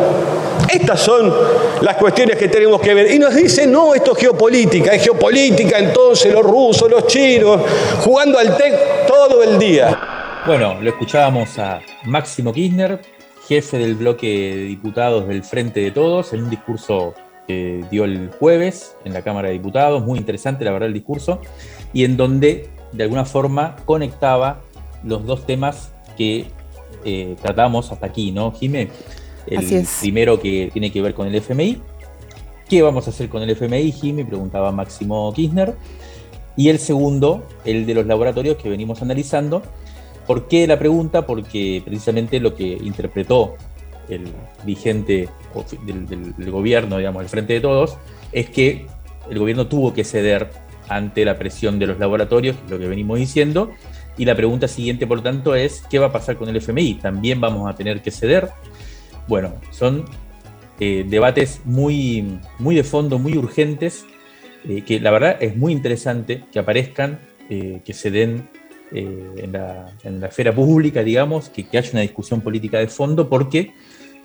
[0.71, 1.33] Estas son
[1.81, 3.11] las cuestiones que tenemos que ver.
[3.11, 7.61] Y nos dicen, no, esto es geopolítica, es geopolítica, entonces los rusos, los chinos,
[8.01, 9.99] jugando al TEC todo el día.
[10.45, 13.01] Bueno, lo escuchábamos a Máximo Kirchner,
[13.47, 17.15] jefe del bloque de diputados del Frente de Todos, en un discurso
[17.47, 21.41] que dio el jueves en la Cámara de Diputados, muy interesante la verdad el discurso,
[21.93, 24.61] y en donde de alguna forma conectaba
[25.03, 26.45] los dos temas que
[27.05, 28.89] eh, tratamos hasta aquí, ¿no, Jimé?
[29.49, 31.81] El primero que tiene que ver con el FMI.
[32.69, 34.23] ¿Qué vamos a hacer con el FMI, Jimmy?
[34.23, 35.75] Preguntaba Máximo Kirchner.
[36.55, 39.63] Y el segundo, el de los laboratorios que venimos analizando.
[40.27, 41.25] ¿Por qué la pregunta?
[41.25, 43.55] Porque precisamente lo que interpretó
[44.09, 44.27] el
[44.65, 45.29] vigente
[45.85, 47.97] del, gobierno, digamos, el frente de todos,
[48.31, 48.85] es que
[49.29, 50.49] el gobierno tuvo que ceder
[50.87, 53.71] ante la presión de los laboratorios, lo que venimos diciendo,
[54.17, 56.95] y la pregunta siguiente, por tanto, es, ¿qué va a pasar con el FMI?
[56.95, 58.49] ¿También vamos a tener que ceder?
[59.29, 60.05] Bueno, son
[60.79, 64.07] eh, debates muy, muy de fondo, muy urgentes,
[64.67, 68.49] eh, que la verdad es muy interesante que aparezcan, eh, que se den
[68.91, 69.93] en la,
[70.27, 73.71] esfera pública, digamos, que, que, haya una discusión política de fondo, porque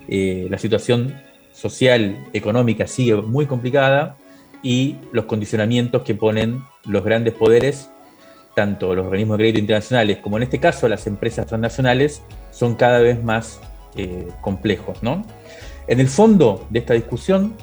[0.08, 1.20] la situación
[1.52, 4.16] social, económica sigue muy complicada
[4.62, 7.90] y los condicionamientos que ponen los grandes poderes,
[8.54, 13.00] tanto los organismos de crédito internacionales como en este caso las empresas transnacionales, son cada
[13.00, 13.60] vez más
[13.96, 15.02] eh, complejos.
[15.02, 15.24] ¿no?
[15.86, 17.54] En el fondo de esta discusión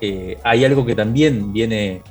[0.00, 2.02] eh, hay algo que también viene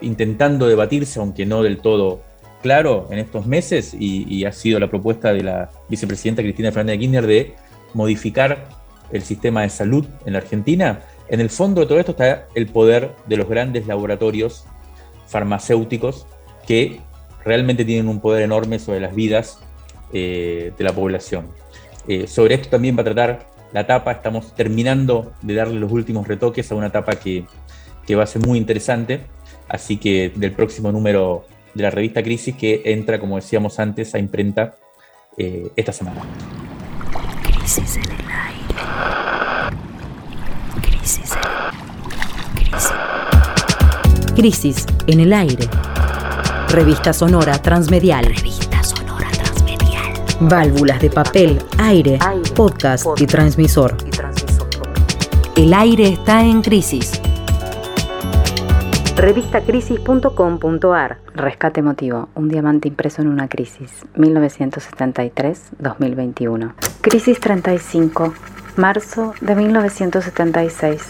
[0.00, 2.22] intentando debatirse, aunque no del todo
[2.62, 6.98] claro, en estos meses, y, ha sido la propuesta de la vicepresidenta Cristina Fernández de
[6.98, 7.54] Kirchner de
[7.94, 8.68] modificar
[9.12, 11.00] el sistema de salud en la Argentina.
[11.28, 14.64] En el fondo de todo esto está el poder de los grandes laboratorios
[15.26, 16.26] farmacéuticos
[16.66, 17.00] que
[17.44, 19.60] realmente tienen un poder enorme sobre las vidas
[20.12, 21.46] eh, de la población.
[22.08, 26.26] Eh, sobre esto también va a tratar la tapa, estamos terminando de darle los últimos
[26.26, 27.44] retoques a una tapa que,
[28.16, 29.22] va a ser muy interesante,
[29.68, 34.18] así que del próximo número de la revista Crisis que entra, como decíamos antes, a
[34.18, 34.76] imprenta
[35.36, 36.22] eh, esta semana.
[37.42, 38.76] Crisis en el aire.
[40.82, 41.34] Crisis
[42.54, 42.92] Crisis.
[44.34, 45.68] Crisis en el aire.
[46.68, 48.34] Revista sonora transmedial.
[50.40, 52.18] Válvulas de papel, aire,
[52.54, 53.96] podcast, y, transmisor.
[55.56, 57.18] El aire está en crisis.
[59.16, 66.74] Revistacrisis.com.ar Rescate emotivo, un diamante impreso en una crisis, 1973-2021.
[67.00, 68.34] Crisis 35,
[68.76, 71.02] marzo de 1976.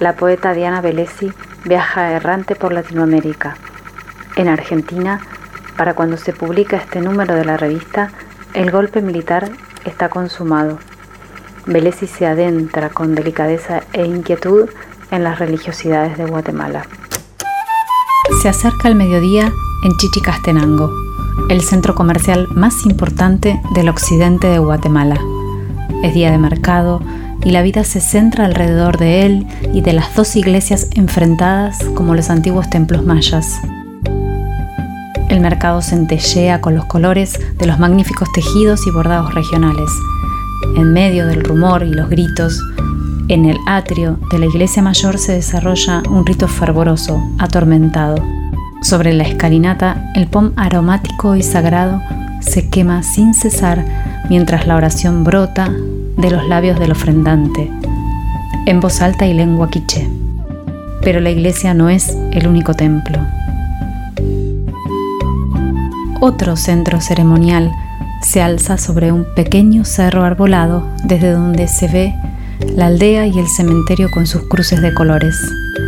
[0.00, 1.30] La poeta Diana Velesi
[1.66, 3.58] viaja errante por Latinoamérica.
[4.36, 5.20] En Argentina,
[5.76, 8.10] para cuando se publica este número de la revista,
[8.54, 9.50] el golpe militar
[9.84, 10.78] está consumado.
[11.66, 14.68] Belesi se adentra con delicadeza e inquietud
[15.10, 16.86] en las religiosidades de Guatemala.
[18.40, 19.52] Se acerca el mediodía
[19.84, 20.90] en Chichicastenango,
[21.50, 25.18] el centro comercial más importante del occidente de Guatemala.
[26.02, 27.00] Es día de mercado
[27.42, 32.14] y la vida se centra alrededor de él y de las dos iglesias enfrentadas como
[32.14, 33.60] los antiguos templos mayas.
[35.34, 39.90] El mercado centellea con los colores de los magníficos tejidos y bordados regionales.
[40.76, 42.62] En medio del rumor y los gritos,
[43.26, 48.14] en el atrio de la iglesia mayor se desarrolla un rito fervoroso, atormentado.
[48.80, 52.00] Sobre la escalinata, el pom aromático y sagrado
[52.38, 53.84] se quema sin cesar
[54.30, 55.68] mientras la oración brota
[56.16, 57.68] de los labios del ofrendante,
[58.66, 60.08] en voz alta y lengua quiche.
[61.02, 63.18] Pero la iglesia no es el único templo.
[66.26, 67.70] Otro centro ceremonial
[68.22, 72.14] se alza sobre un pequeño cerro arbolado desde donde se ve
[72.74, 75.36] la aldea y el cementerio con sus cruces de colores.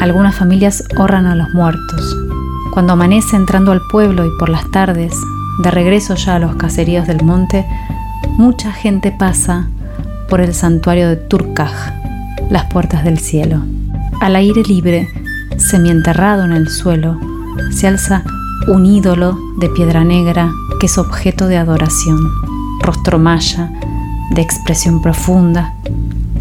[0.02, 2.14] Algunas familias honran a los muertos.
[2.74, 5.14] Cuando amanece entrando al pueblo y por las tardes,
[5.62, 7.64] de regreso ya a los caseríos del monte,
[8.36, 9.70] mucha gente pasa
[10.28, 11.72] por el santuario de Turkaj,
[12.50, 13.62] las puertas del cielo.
[14.20, 15.08] Al aire libre,
[15.56, 17.18] semienterrado en el suelo,
[17.70, 18.22] se alza
[18.68, 22.18] un ídolo de piedra negra que es objeto de adoración,
[22.82, 23.70] rostro maya,
[24.34, 25.74] de expresión profunda,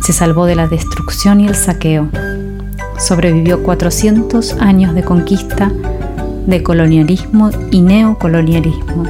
[0.02, 2.10] se salvó de la destrucción y el saqueo.
[2.98, 5.72] Sobrevivió 400 años de conquista,
[6.48, 9.04] de colonialismo y neocolonialismo.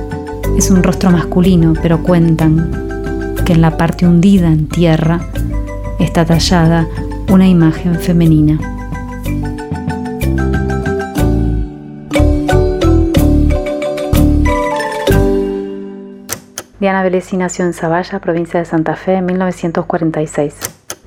[0.58, 5.22] Es un rostro masculino, pero cuentan que en la parte hundida en tierra
[6.00, 6.88] está tallada
[7.30, 8.75] una imagen femenina.
[16.86, 20.56] Diana Velesi nació en Zavalla, provincia de Santa Fe, en 1946.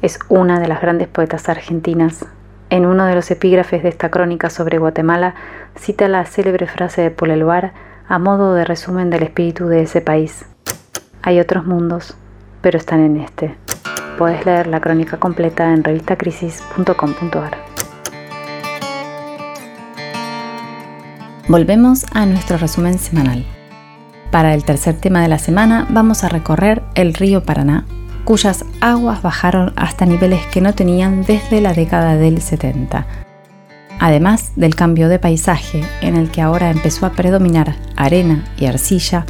[0.02, 2.26] Es una de las grandes poetas argentinas.
[2.68, 5.36] En uno de los epígrafes de esta crónica sobre Guatemala,
[5.76, 7.70] cita la célebre frase de Paul Eluard
[8.08, 10.46] a modo de resumen del espíritu de ese país.
[11.22, 12.16] Hay otros mundos,
[12.60, 13.54] pero están en este.
[14.18, 17.56] Podés leer la crónica completa en revistacrisis.com.ar.
[21.46, 23.46] Volvemos a nuestro resumen semanal.
[24.30, 27.86] Para el tercer tema de la semana vamos a recorrer el río Paraná,
[28.24, 33.06] cuyas aguas bajaron hasta niveles que no tenían desde la década del 70.
[33.98, 39.24] Además del cambio de paisaje en el que ahora empezó a predominar arena y arcilla,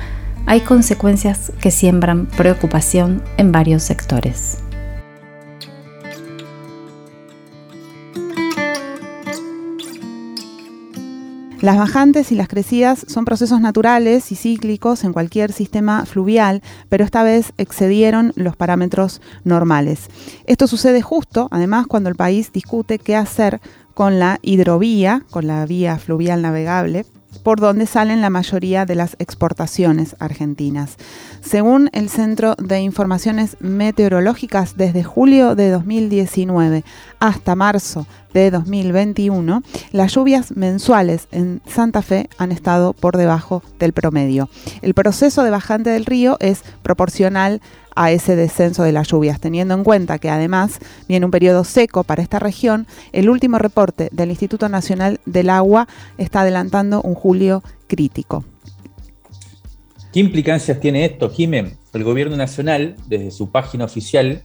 [0.47, 4.59] hay consecuencias que siembran preocupación en varios sectores.
[11.61, 17.05] Las bajantes y las crecidas son procesos naturales y cíclicos en cualquier sistema fluvial, pero
[17.05, 20.09] esta vez excedieron los parámetros normales.
[20.47, 23.61] Esto sucede justo, además, cuando el país discute qué hacer
[23.95, 27.05] con la hidrovía, con la vía fluvial navegable,
[27.43, 30.97] por donde salen la mayoría de las exportaciones argentinas.
[31.41, 36.85] Según el Centro de Informaciones Meteorológicas, desde julio de 2019
[37.21, 38.07] hasta marzo
[38.39, 39.63] de 2021,
[39.93, 44.49] las lluvias mensuales en Santa Fe han estado por debajo del promedio.
[44.83, 47.61] El proceso de bajante del río es proporcional
[47.97, 50.79] a ese descenso de las lluvias, teniendo en cuenta que además
[51.09, 55.89] viene un periodo seco para esta región, el último reporte del Instituto Nacional del Agua
[56.17, 58.45] está adelantando un julio crítico.
[60.13, 61.77] ¿Qué implicancias tiene esto, Jiménez?
[61.93, 64.45] El gobierno nacional, desde su página oficial,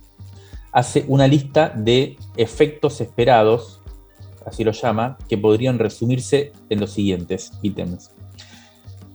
[0.71, 3.82] hace una lista de efectos esperados,
[4.45, 8.11] así lo llama, que podrían resumirse en los siguientes ítems.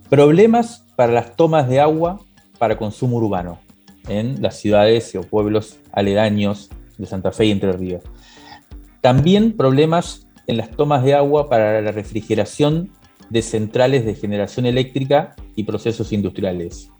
[0.09, 2.20] Problemas para las tomas de agua
[2.59, 3.61] para consumo urbano
[4.09, 8.03] en las ciudades o pueblos aledaños de Santa Fe y Entre Ríos.
[9.01, 12.91] También problemas en las tomas de agua para la refrigeración
[13.31, 16.91] de centrales de generación eléctrica y procesos industriales.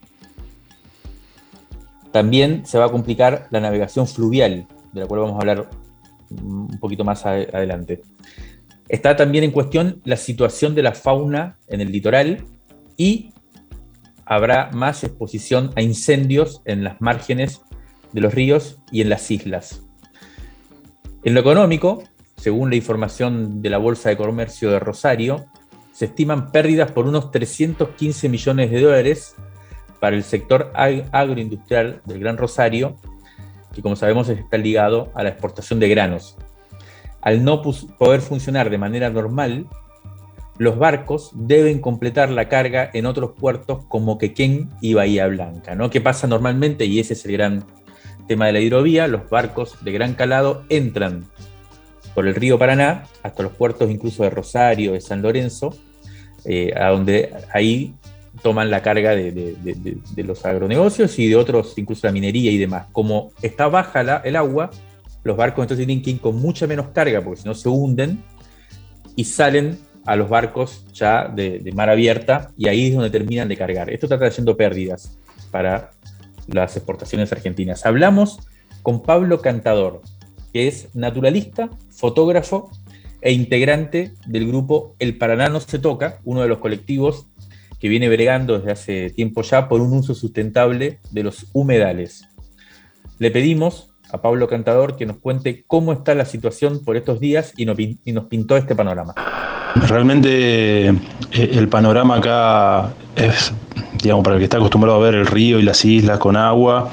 [2.13, 5.71] También se va a complicar la navegación fluvial, de la cual vamos a hablar
[6.31, 8.03] un poquito más adelante.
[8.89, 12.45] Está también en cuestión la situación de la fauna en el litoral
[12.97, 13.33] y
[14.25, 17.63] habrá más exposición a incendios en las márgenes
[18.13, 19.83] de los ríos y en las islas.
[21.25, 22.05] En lo económico,
[22.37, 25.47] según la información de la Bolsa de Comercio de Rosario,
[25.93, 29.35] se estiman pérdidas por unos 315 millones de dólares
[29.99, 32.97] para el sector agroindustrial del Gran Rosario,
[33.75, 36.37] que como sabemos está ligado a la exportación de granos.
[37.21, 39.67] Al no poder funcionar de manera normal,
[40.59, 45.75] los barcos deben completar la carga en otros puertos como Quequén y Bahía Blanca.
[45.75, 45.89] ¿no?
[45.89, 46.85] ¿Qué pasa normalmente?
[46.85, 47.65] Y ese es el gran
[48.27, 49.07] tema de la hidrovía.
[49.07, 51.27] Los barcos de gran calado entran
[52.15, 55.77] por el río Paraná hasta los puertos incluso de Rosario, de San Lorenzo,
[56.45, 57.95] eh, a donde ahí
[58.43, 59.55] toman la carga de,
[60.17, 62.87] los agronegocios y de otros, incluso la minería y demás.
[62.93, 64.71] Como está baja el agua,
[65.25, 68.23] los barcos entonces tienen que ir con mucha menos carga, porque si no se hunden
[69.17, 73.57] y salen a los barcos ya de, mar abierta y ahí es donde terminan de
[73.57, 73.91] cargar.
[73.91, 75.19] Esto está trayendo pérdidas
[75.51, 75.91] para
[76.47, 77.85] las exportaciones argentinas.
[77.85, 78.39] Hablamos
[78.83, 80.03] con Pablo Cantador,
[80.53, 82.71] que es naturalista, fotógrafo
[83.21, 87.27] e integrante del grupo El Paraná no se toca, uno de los colectivos
[87.81, 92.25] que viene bregando desde hace tiempo ya por un uso sustentable de los humedales.
[93.19, 97.53] Le pedimos a Pablo Cantador que nos cuente cómo está la situación por estos días
[97.57, 99.15] y nos, pintó este panorama.
[99.87, 100.95] Realmente eh,
[101.33, 103.53] el panorama acá es,
[104.03, 106.91] digamos, para el que está acostumbrado a ver el río y las islas con agua,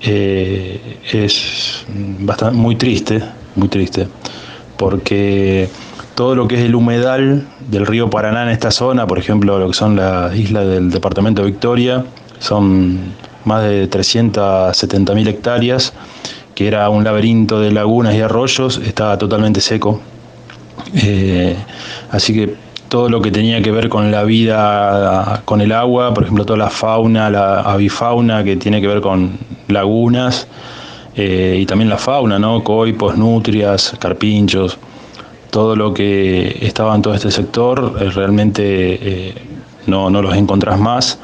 [0.00, 1.84] eh, es
[2.20, 3.22] bastante, muy triste,
[3.54, 4.08] muy triste
[4.78, 5.68] porque
[6.18, 9.68] todo lo que es el humedal del río Paraná en esta zona, por ejemplo, lo
[9.68, 12.04] que son las islas del departamento de Victoria,
[12.40, 12.98] son
[13.44, 15.92] más de 370.000 hectáreas,
[16.56, 20.00] que era un laberinto de lagunas y arroyos, estaba totalmente seco.
[20.92, 21.54] Eh,
[22.10, 22.56] así que
[22.88, 26.58] todo lo que tenía que ver con la vida, con el agua, por ejemplo, toda
[26.58, 29.38] la fauna, la avifauna que tiene que ver con
[29.68, 30.48] lagunas,
[31.14, 32.64] eh, y también la fauna, ¿no?
[32.64, 34.80] Coipos, nutrias, carpinchos,
[35.58, 39.34] todo lo que estaba en todo este sector, eh, realmente eh,
[39.88, 41.18] no, los encontrás más.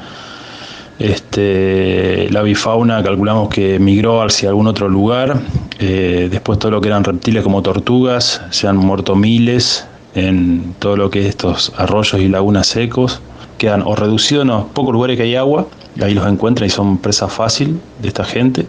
[0.99, 5.39] Este, la bifauna calculamos que migró hacia algún otro lugar.
[5.79, 11.09] después todo lo que eran reptiles como tortugas, se han muerto miles en todo lo
[11.09, 13.21] que es estos arroyos y lagunas secos.
[13.57, 15.65] Quedan o reducidos en pocos lugares que hay agua,
[16.01, 18.65] ahí los encuentran y son presa fácil de esta gente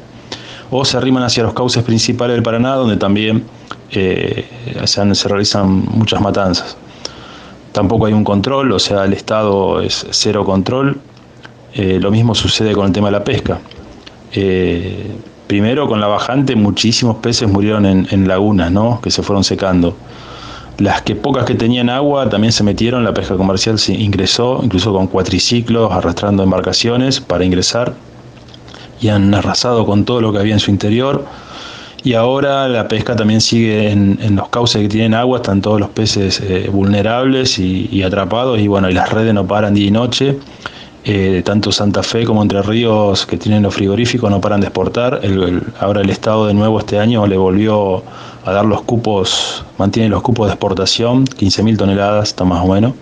[0.71, 3.45] o se arriman hacia los cauces principales del Paraná, donde también
[3.93, 4.45] eh,
[4.85, 6.77] se, realizan muchas matanzas.
[7.73, 10.99] Tampoco hay un control, o sea, el Estado es cero control.
[11.75, 13.59] Eh, lo mismo sucede con el tema de la pesca.
[14.33, 15.15] Eh,
[15.47, 19.01] primero, con la bajante, muchísimos peces murieron en, lagunas, ¿no?
[19.01, 19.95] que se fueron secando.
[20.79, 25.07] Las que pocas que tenían agua también se metieron, la pesca comercial ingresó, incluso con
[25.07, 27.95] cuatriciclos, arrastrando embarcaciones para ingresar
[29.01, 31.25] y han arrasado con todo lo que había en su interior.
[32.07, 35.89] Y ahora la pesca también sigue en, los cauces que tienen agua, están todos los
[35.89, 40.39] peces eh, vulnerables y, atrapados, y bueno, y las redes no paran día y noche.
[41.05, 45.21] Eh, tanto Santa Fe como Entre Ríos, que tienen los frigoríficos, no paran de exportar.
[45.81, 48.05] ahora el Estado de nuevo este año le volvió
[48.45, 52.93] a dar los cupos, mantiene los cupos de exportación, 15.000 toneladas, está más o menos.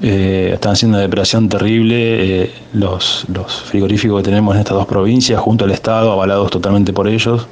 [0.00, 3.26] Eh, están haciendo una depredación terrible eh, los,
[3.66, 7.46] frigoríficos que tenemos en estas dos provincias, junto al Estado, avalados totalmente por ellos.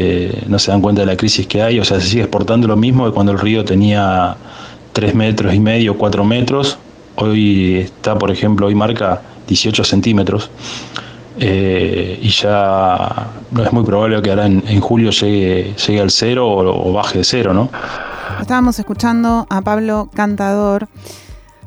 [0.00, 2.68] Eh, no se dan cuenta de la crisis que hay, o sea, se sigue exportando
[2.68, 4.36] lo mismo que cuando el río tenía
[4.92, 6.78] 3 metros y medio, 4 metros.
[7.16, 10.50] Hoy está, por ejemplo, hoy marca 18 centímetros.
[11.40, 16.90] y ya no es muy probable que ahora en, julio llegue, llegue al cero o,
[16.90, 17.68] o baje de cero, ¿no?
[18.40, 20.88] Estábamos escuchando a Pablo Cantador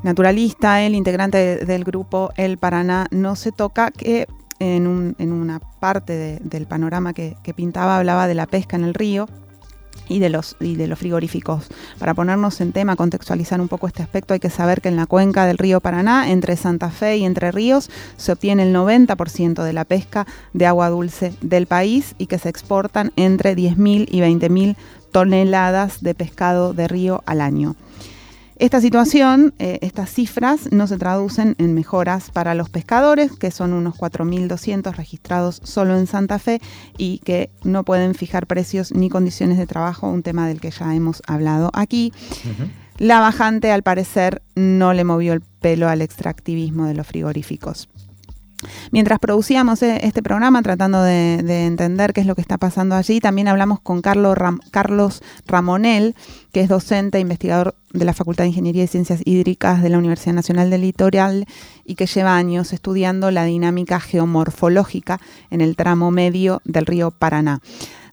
[0.03, 4.27] naturalista, el integrante del grupo El Paraná No se toca, que
[4.61, 9.27] en, una parte del panorama que, pintaba hablaba de la pesca en el río
[10.07, 11.67] y de, los, y de los frigoríficos.
[11.97, 15.07] Para ponernos en tema, contextualizar un poco este aspecto, hay que saber que en la
[15.07, 19.73] cuenca del río Paraná, entre Santa Fe y Entre Ríos, se obtiene el 90% de
[19.73, 24.75] la pesca de agua dulce del país y que se exportan entre 10.000 y 20.000
[25.11, 27.75] toneladas de pescado de río al año.
[28.61, 33.73] Esta situación, eh, estas cifras no se traducen en mejoras para los pescadores, que son
[33.73, 36.61] unos 4.200 registrados solo en Santa Fe
[36.95, 40.93] y que no pueden fijar precios ni condiciones de trabajo, un tema del que ya
[40.93, 42.13] hemos hablado aquí.
[42.99, 47.89] La bajante, al parecer, no le movió el pelo al extractivismo de los frigoríficos.
[48.91, 51.35] Mientras producíamos eh, este programa, tratando de,
[51.65, 54.37] entender qué es lo que está pasando allí, también hablamos con Carlos,
[54.71, 56.15] Carlos Ramonel,
[56.51, 59.97] que es docente e investigador de la Facultad de Ingeniería y Ciencias Hídricas de la
[59.97, 61.45] Universidad Nacional del Litoral
[61.85, 67.61] y que lleva años estudiando la dinámica geomorfológica en el tramo medio del río Paraná.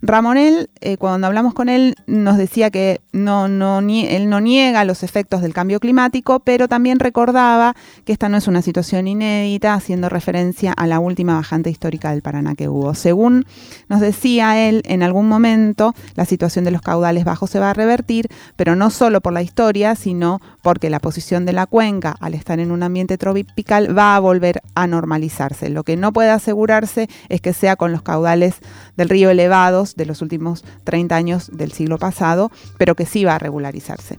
[0.01, 5.43] Ramonel, eh, cuando hablamos con él, nos decía que no, él no niega los efectos
[5.43, 7.75] del cambio climático, pero también recordaba
[8.05, 12.23] que esta no es una situación inédita, haciendo referencia a la última bajante histórica del
[12.23, 12.95] Paraná que hubo.
[12.95, 13.45] Según
[13.89, 17.75] nos decía él, en algún momento la situación de los caudales bajos se va a
[17.75, 22.35] revertir, pero no solo por la historia, sino porque la posición de la cuenca, al
[22.35, 25.71] estar en un ambiente tropical, va a volver a normalizarse.
[25.71, 28.57] Lo que no puede asegurarse es que sea con los caudales
[28.97, 33.37] del río elevados de los últimos 30 años del siglo pasado, pero que sí va
[33.37, 34.19] a regularizarse.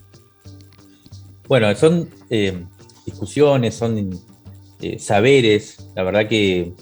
[1.47, 2.63] Bueno, son eh,
[3.05, 4.19] discusiones, son
[4.81, 6.73] eh, saberes, la verdad que,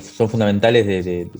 [0.00, 1.30] son fundamentales de,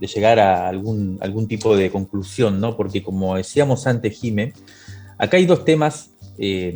[0.00, 2.76] llegar a algún, algún tipo de conclusión, ¿no?
[2.76, 4.52] Porque como decíamos antes, Jime,
[5.18, 6.74] acá hay dos temas eh,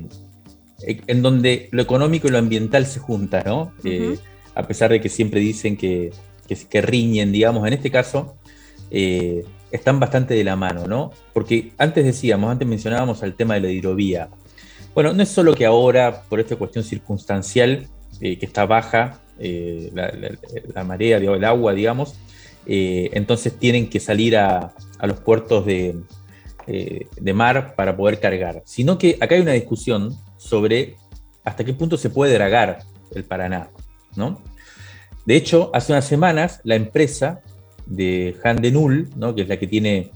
[0.81, 3.73] en donde lo económico y lo ambiental se juntan, ¿no?
[4.57, 6.13] a pesar de que siempre dicen que,
[6.47, 8.37] que, riñen, digamos, en este caso,
[8.91, 11.11] eh, están bastante de la mano, ¿no?
[11.33, 14.29] Porque antes decíamos, antes mencionábamos el tema de la hidrovía.
[14.95, 17.87] Bueno, no es solo que ahora, por esta cuestión circunstancial,
[18.21, 19.91] eh, que está baja eh,
[20.75, 22.15] la, marea, el agua, digamos,
[22.69, 24.73] entonces tienen que salir a,
[25.03, 26.01] los puertos de,
[26.67, 30.97] de, mar para poder cargar, sino que acá hay una discusión sobre
[31.45, 32.81] hasta qué punto se puede dragar
[33.15, 33.71] el Paraná,
[34.17, 34.43] ¿no?
[35.27, 37.43] De hecho, hace unas semanas la empresa
[37.87, 39.35] de Handenul, ¿no?
[39.35, 40.11] que es la que tiene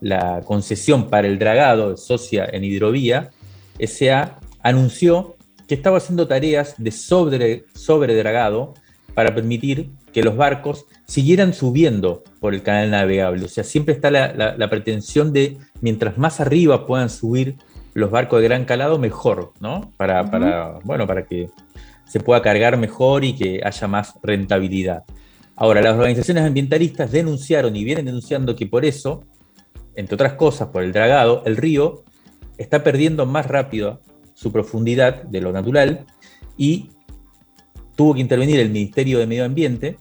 [0.00, 3.30] la concesión para el dragado, socia en hidrovía,
[3.80, 5.36] SA anunció
[5.66, 7.64] que estaba haciendo tareas de sobre,
[8.16, 8.74] dragado
[9.14, 13.44] para permitir que los barcos siguieran subiendo por el canal navegable.
[13.44, 17.56] O sea, siempre está la, pretensión de, mientras más arriba puedan subir
[17.94, 19.92] los barcos de gran calado, mejor, ¿no?
[19.96, 21.48] Para, para, bueno, para que
[22.06, 25.04] se pueda cargar mejor y que haya más rentabilidad.
[25.56, 29.24] Ahora, las organizaciones ambientalistas denunciaron y vienen denunciando que por eso,
[29.94, 32.04] entre otras cosas, por el dragado, el río
[32.58, 34.00] está perdiendo más rápido
[34.34, 36.04] su profundidad de lo natural
[36.58, 36.90] y
[37.94, 39.96] tuvo que intervenir el Ministerio de Medio Ambiente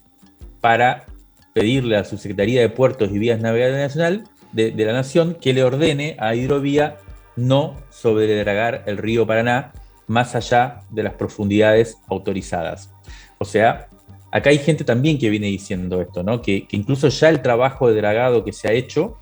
[0.60, 1.06] para
[1.54, 5.64] pedirle a su Secretaría de Puertos y Vías Navegables Nacional de, la Nación que le
[5.64, 6.98] ordene a Hidrovía
[7.38, 9.72] no sobredragar el río Paraná
[10.08, 12.92] más allá de las profundidades autorizadas.
[13.38, 13.88] O sea,
[14.36, 16.42] acá hay gente también que viene diciendo esto, ¿no?
[16.42, 19.16] Que, incluso ya el trabajo de dragado que se ha hecho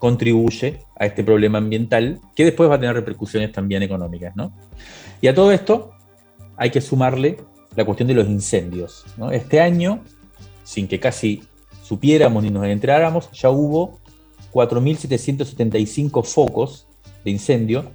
[0.00, 4.52] contribuye a este problema ambiental que después va a tener repercusiones también económicas, ¿no?
[5.20, 5.92] Y a todo esto
[6.56, 7.36] hay que sumarle
[7.76, 9.04] la cuestión de los incendios.
[9.30, 10.02] Este año,
[10.64, 11.44] sin que casi
[11.84, 14.00] supiéramos ni nos enteráramos, ya hubo
[14.52, 16.88] 4.775 focos
[17.24, 17.92] de incendio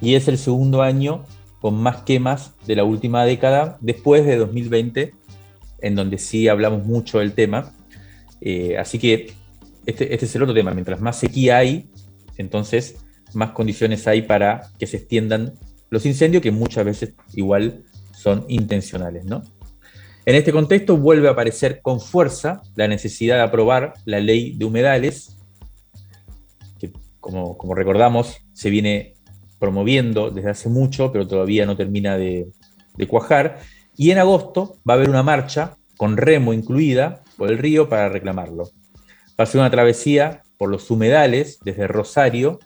[0.00, 1.24] y es el segundo año
[1.60, 5.14] con más quemas de la última década, después de 2020,
[5.82, 7.74] en donde sí hablamos mucho del tema.
[8.40, 9.34] Eh, así que
[9.84, 11.90] este, este, es el otro tema, mientras más sequía hay,
[12.38, 12.96] entonces
[13.34, 15.54] más condiciones hay para que se extiendan
[15.90, 19.24] los incendios, que muchas veces igual son intencionales.
[19.24, 19.42] ¿no?
[20.24, 24.64] En este contexto vuelve a aparecer con fuerza la necesidad de aprobar la ley de
[24.64, 25.36] humedales,
[26.78, 29.14] que como, recordamos se viene
[29.58, 32.48] promoviendo desde hace mucho, pero todavía no termina de,
[32.96, 33.58] de cuajar.
[33.96, 38.08] Y en agosto va a haber una marcha con remo incluida por el río para
[38.08, 38.70] reclamarlo.
[39.38, 42.58] Va a ser una travesía por los humedales desde Rosario,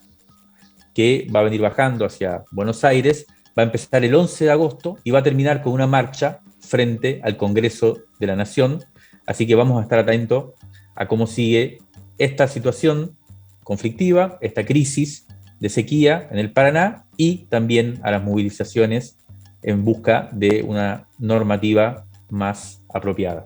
[0.94, 3.26] que va a venir bajando hacia Buenos Aires,
[3.58, 7.20] va a empezar el 11 de agosto y va a terminar con una marcha frente
[7.22, 8.84] al Congreso de la Nación.
[9.26, 10.52] Así que vamos a estar atentos
[10.94, 11.78] a cómo sigue
[12.18, 13.16] esta situación
[13.64, 15.26] conflictiva, esta crisis
[15.60, 19.18] de sequía en el Paraná y también a las movilizaciones
[19.66, 23.44] en busca de una normativa más apropiada.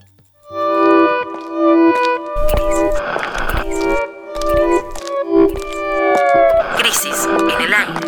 [6.79, 8.01] Crisis en el aire.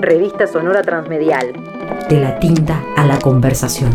[0.00, 1.54] Revista Sonora Transmedial
[2.08, 3.90] de la tinta a la conversación.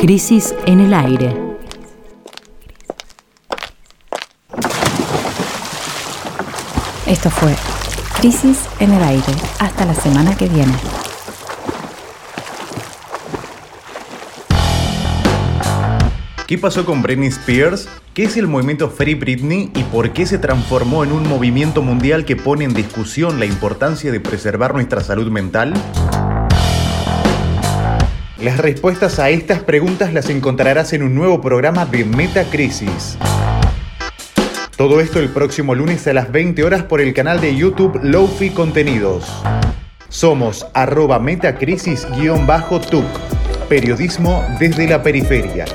[0.00, 1.36] Crisis en el aire.
[7.06, 7.54] Esto fue
[8.20, 9.32] Crisis en el aire.
[9.60, 10.74] Hasta la semana que viene.
[16.46, 17.88] ¿Qué pasó con Britney Spears?
[18.12, 22.26] ¿Qué es el movimiento Free Britney y por qué se transformó en un movimiento mundial
[22.26, 25.72] que pone en discusión la importancia de preservar nuestra salud mental?
[28.38, 33.16] Las respuestas a estas preguntas las encontrarás en un nuevo programa de Metacrisis.
[34.80, 38.48] Todo esto el próximo lunes a las 20 horas por el canal de YouTube Lofi
[38.48, 39.30] Contenidos.
[40.08, 43.04] Somos arroba metacrisis-tuc.
[43.68, 45.66] Periodismo desde la periferia.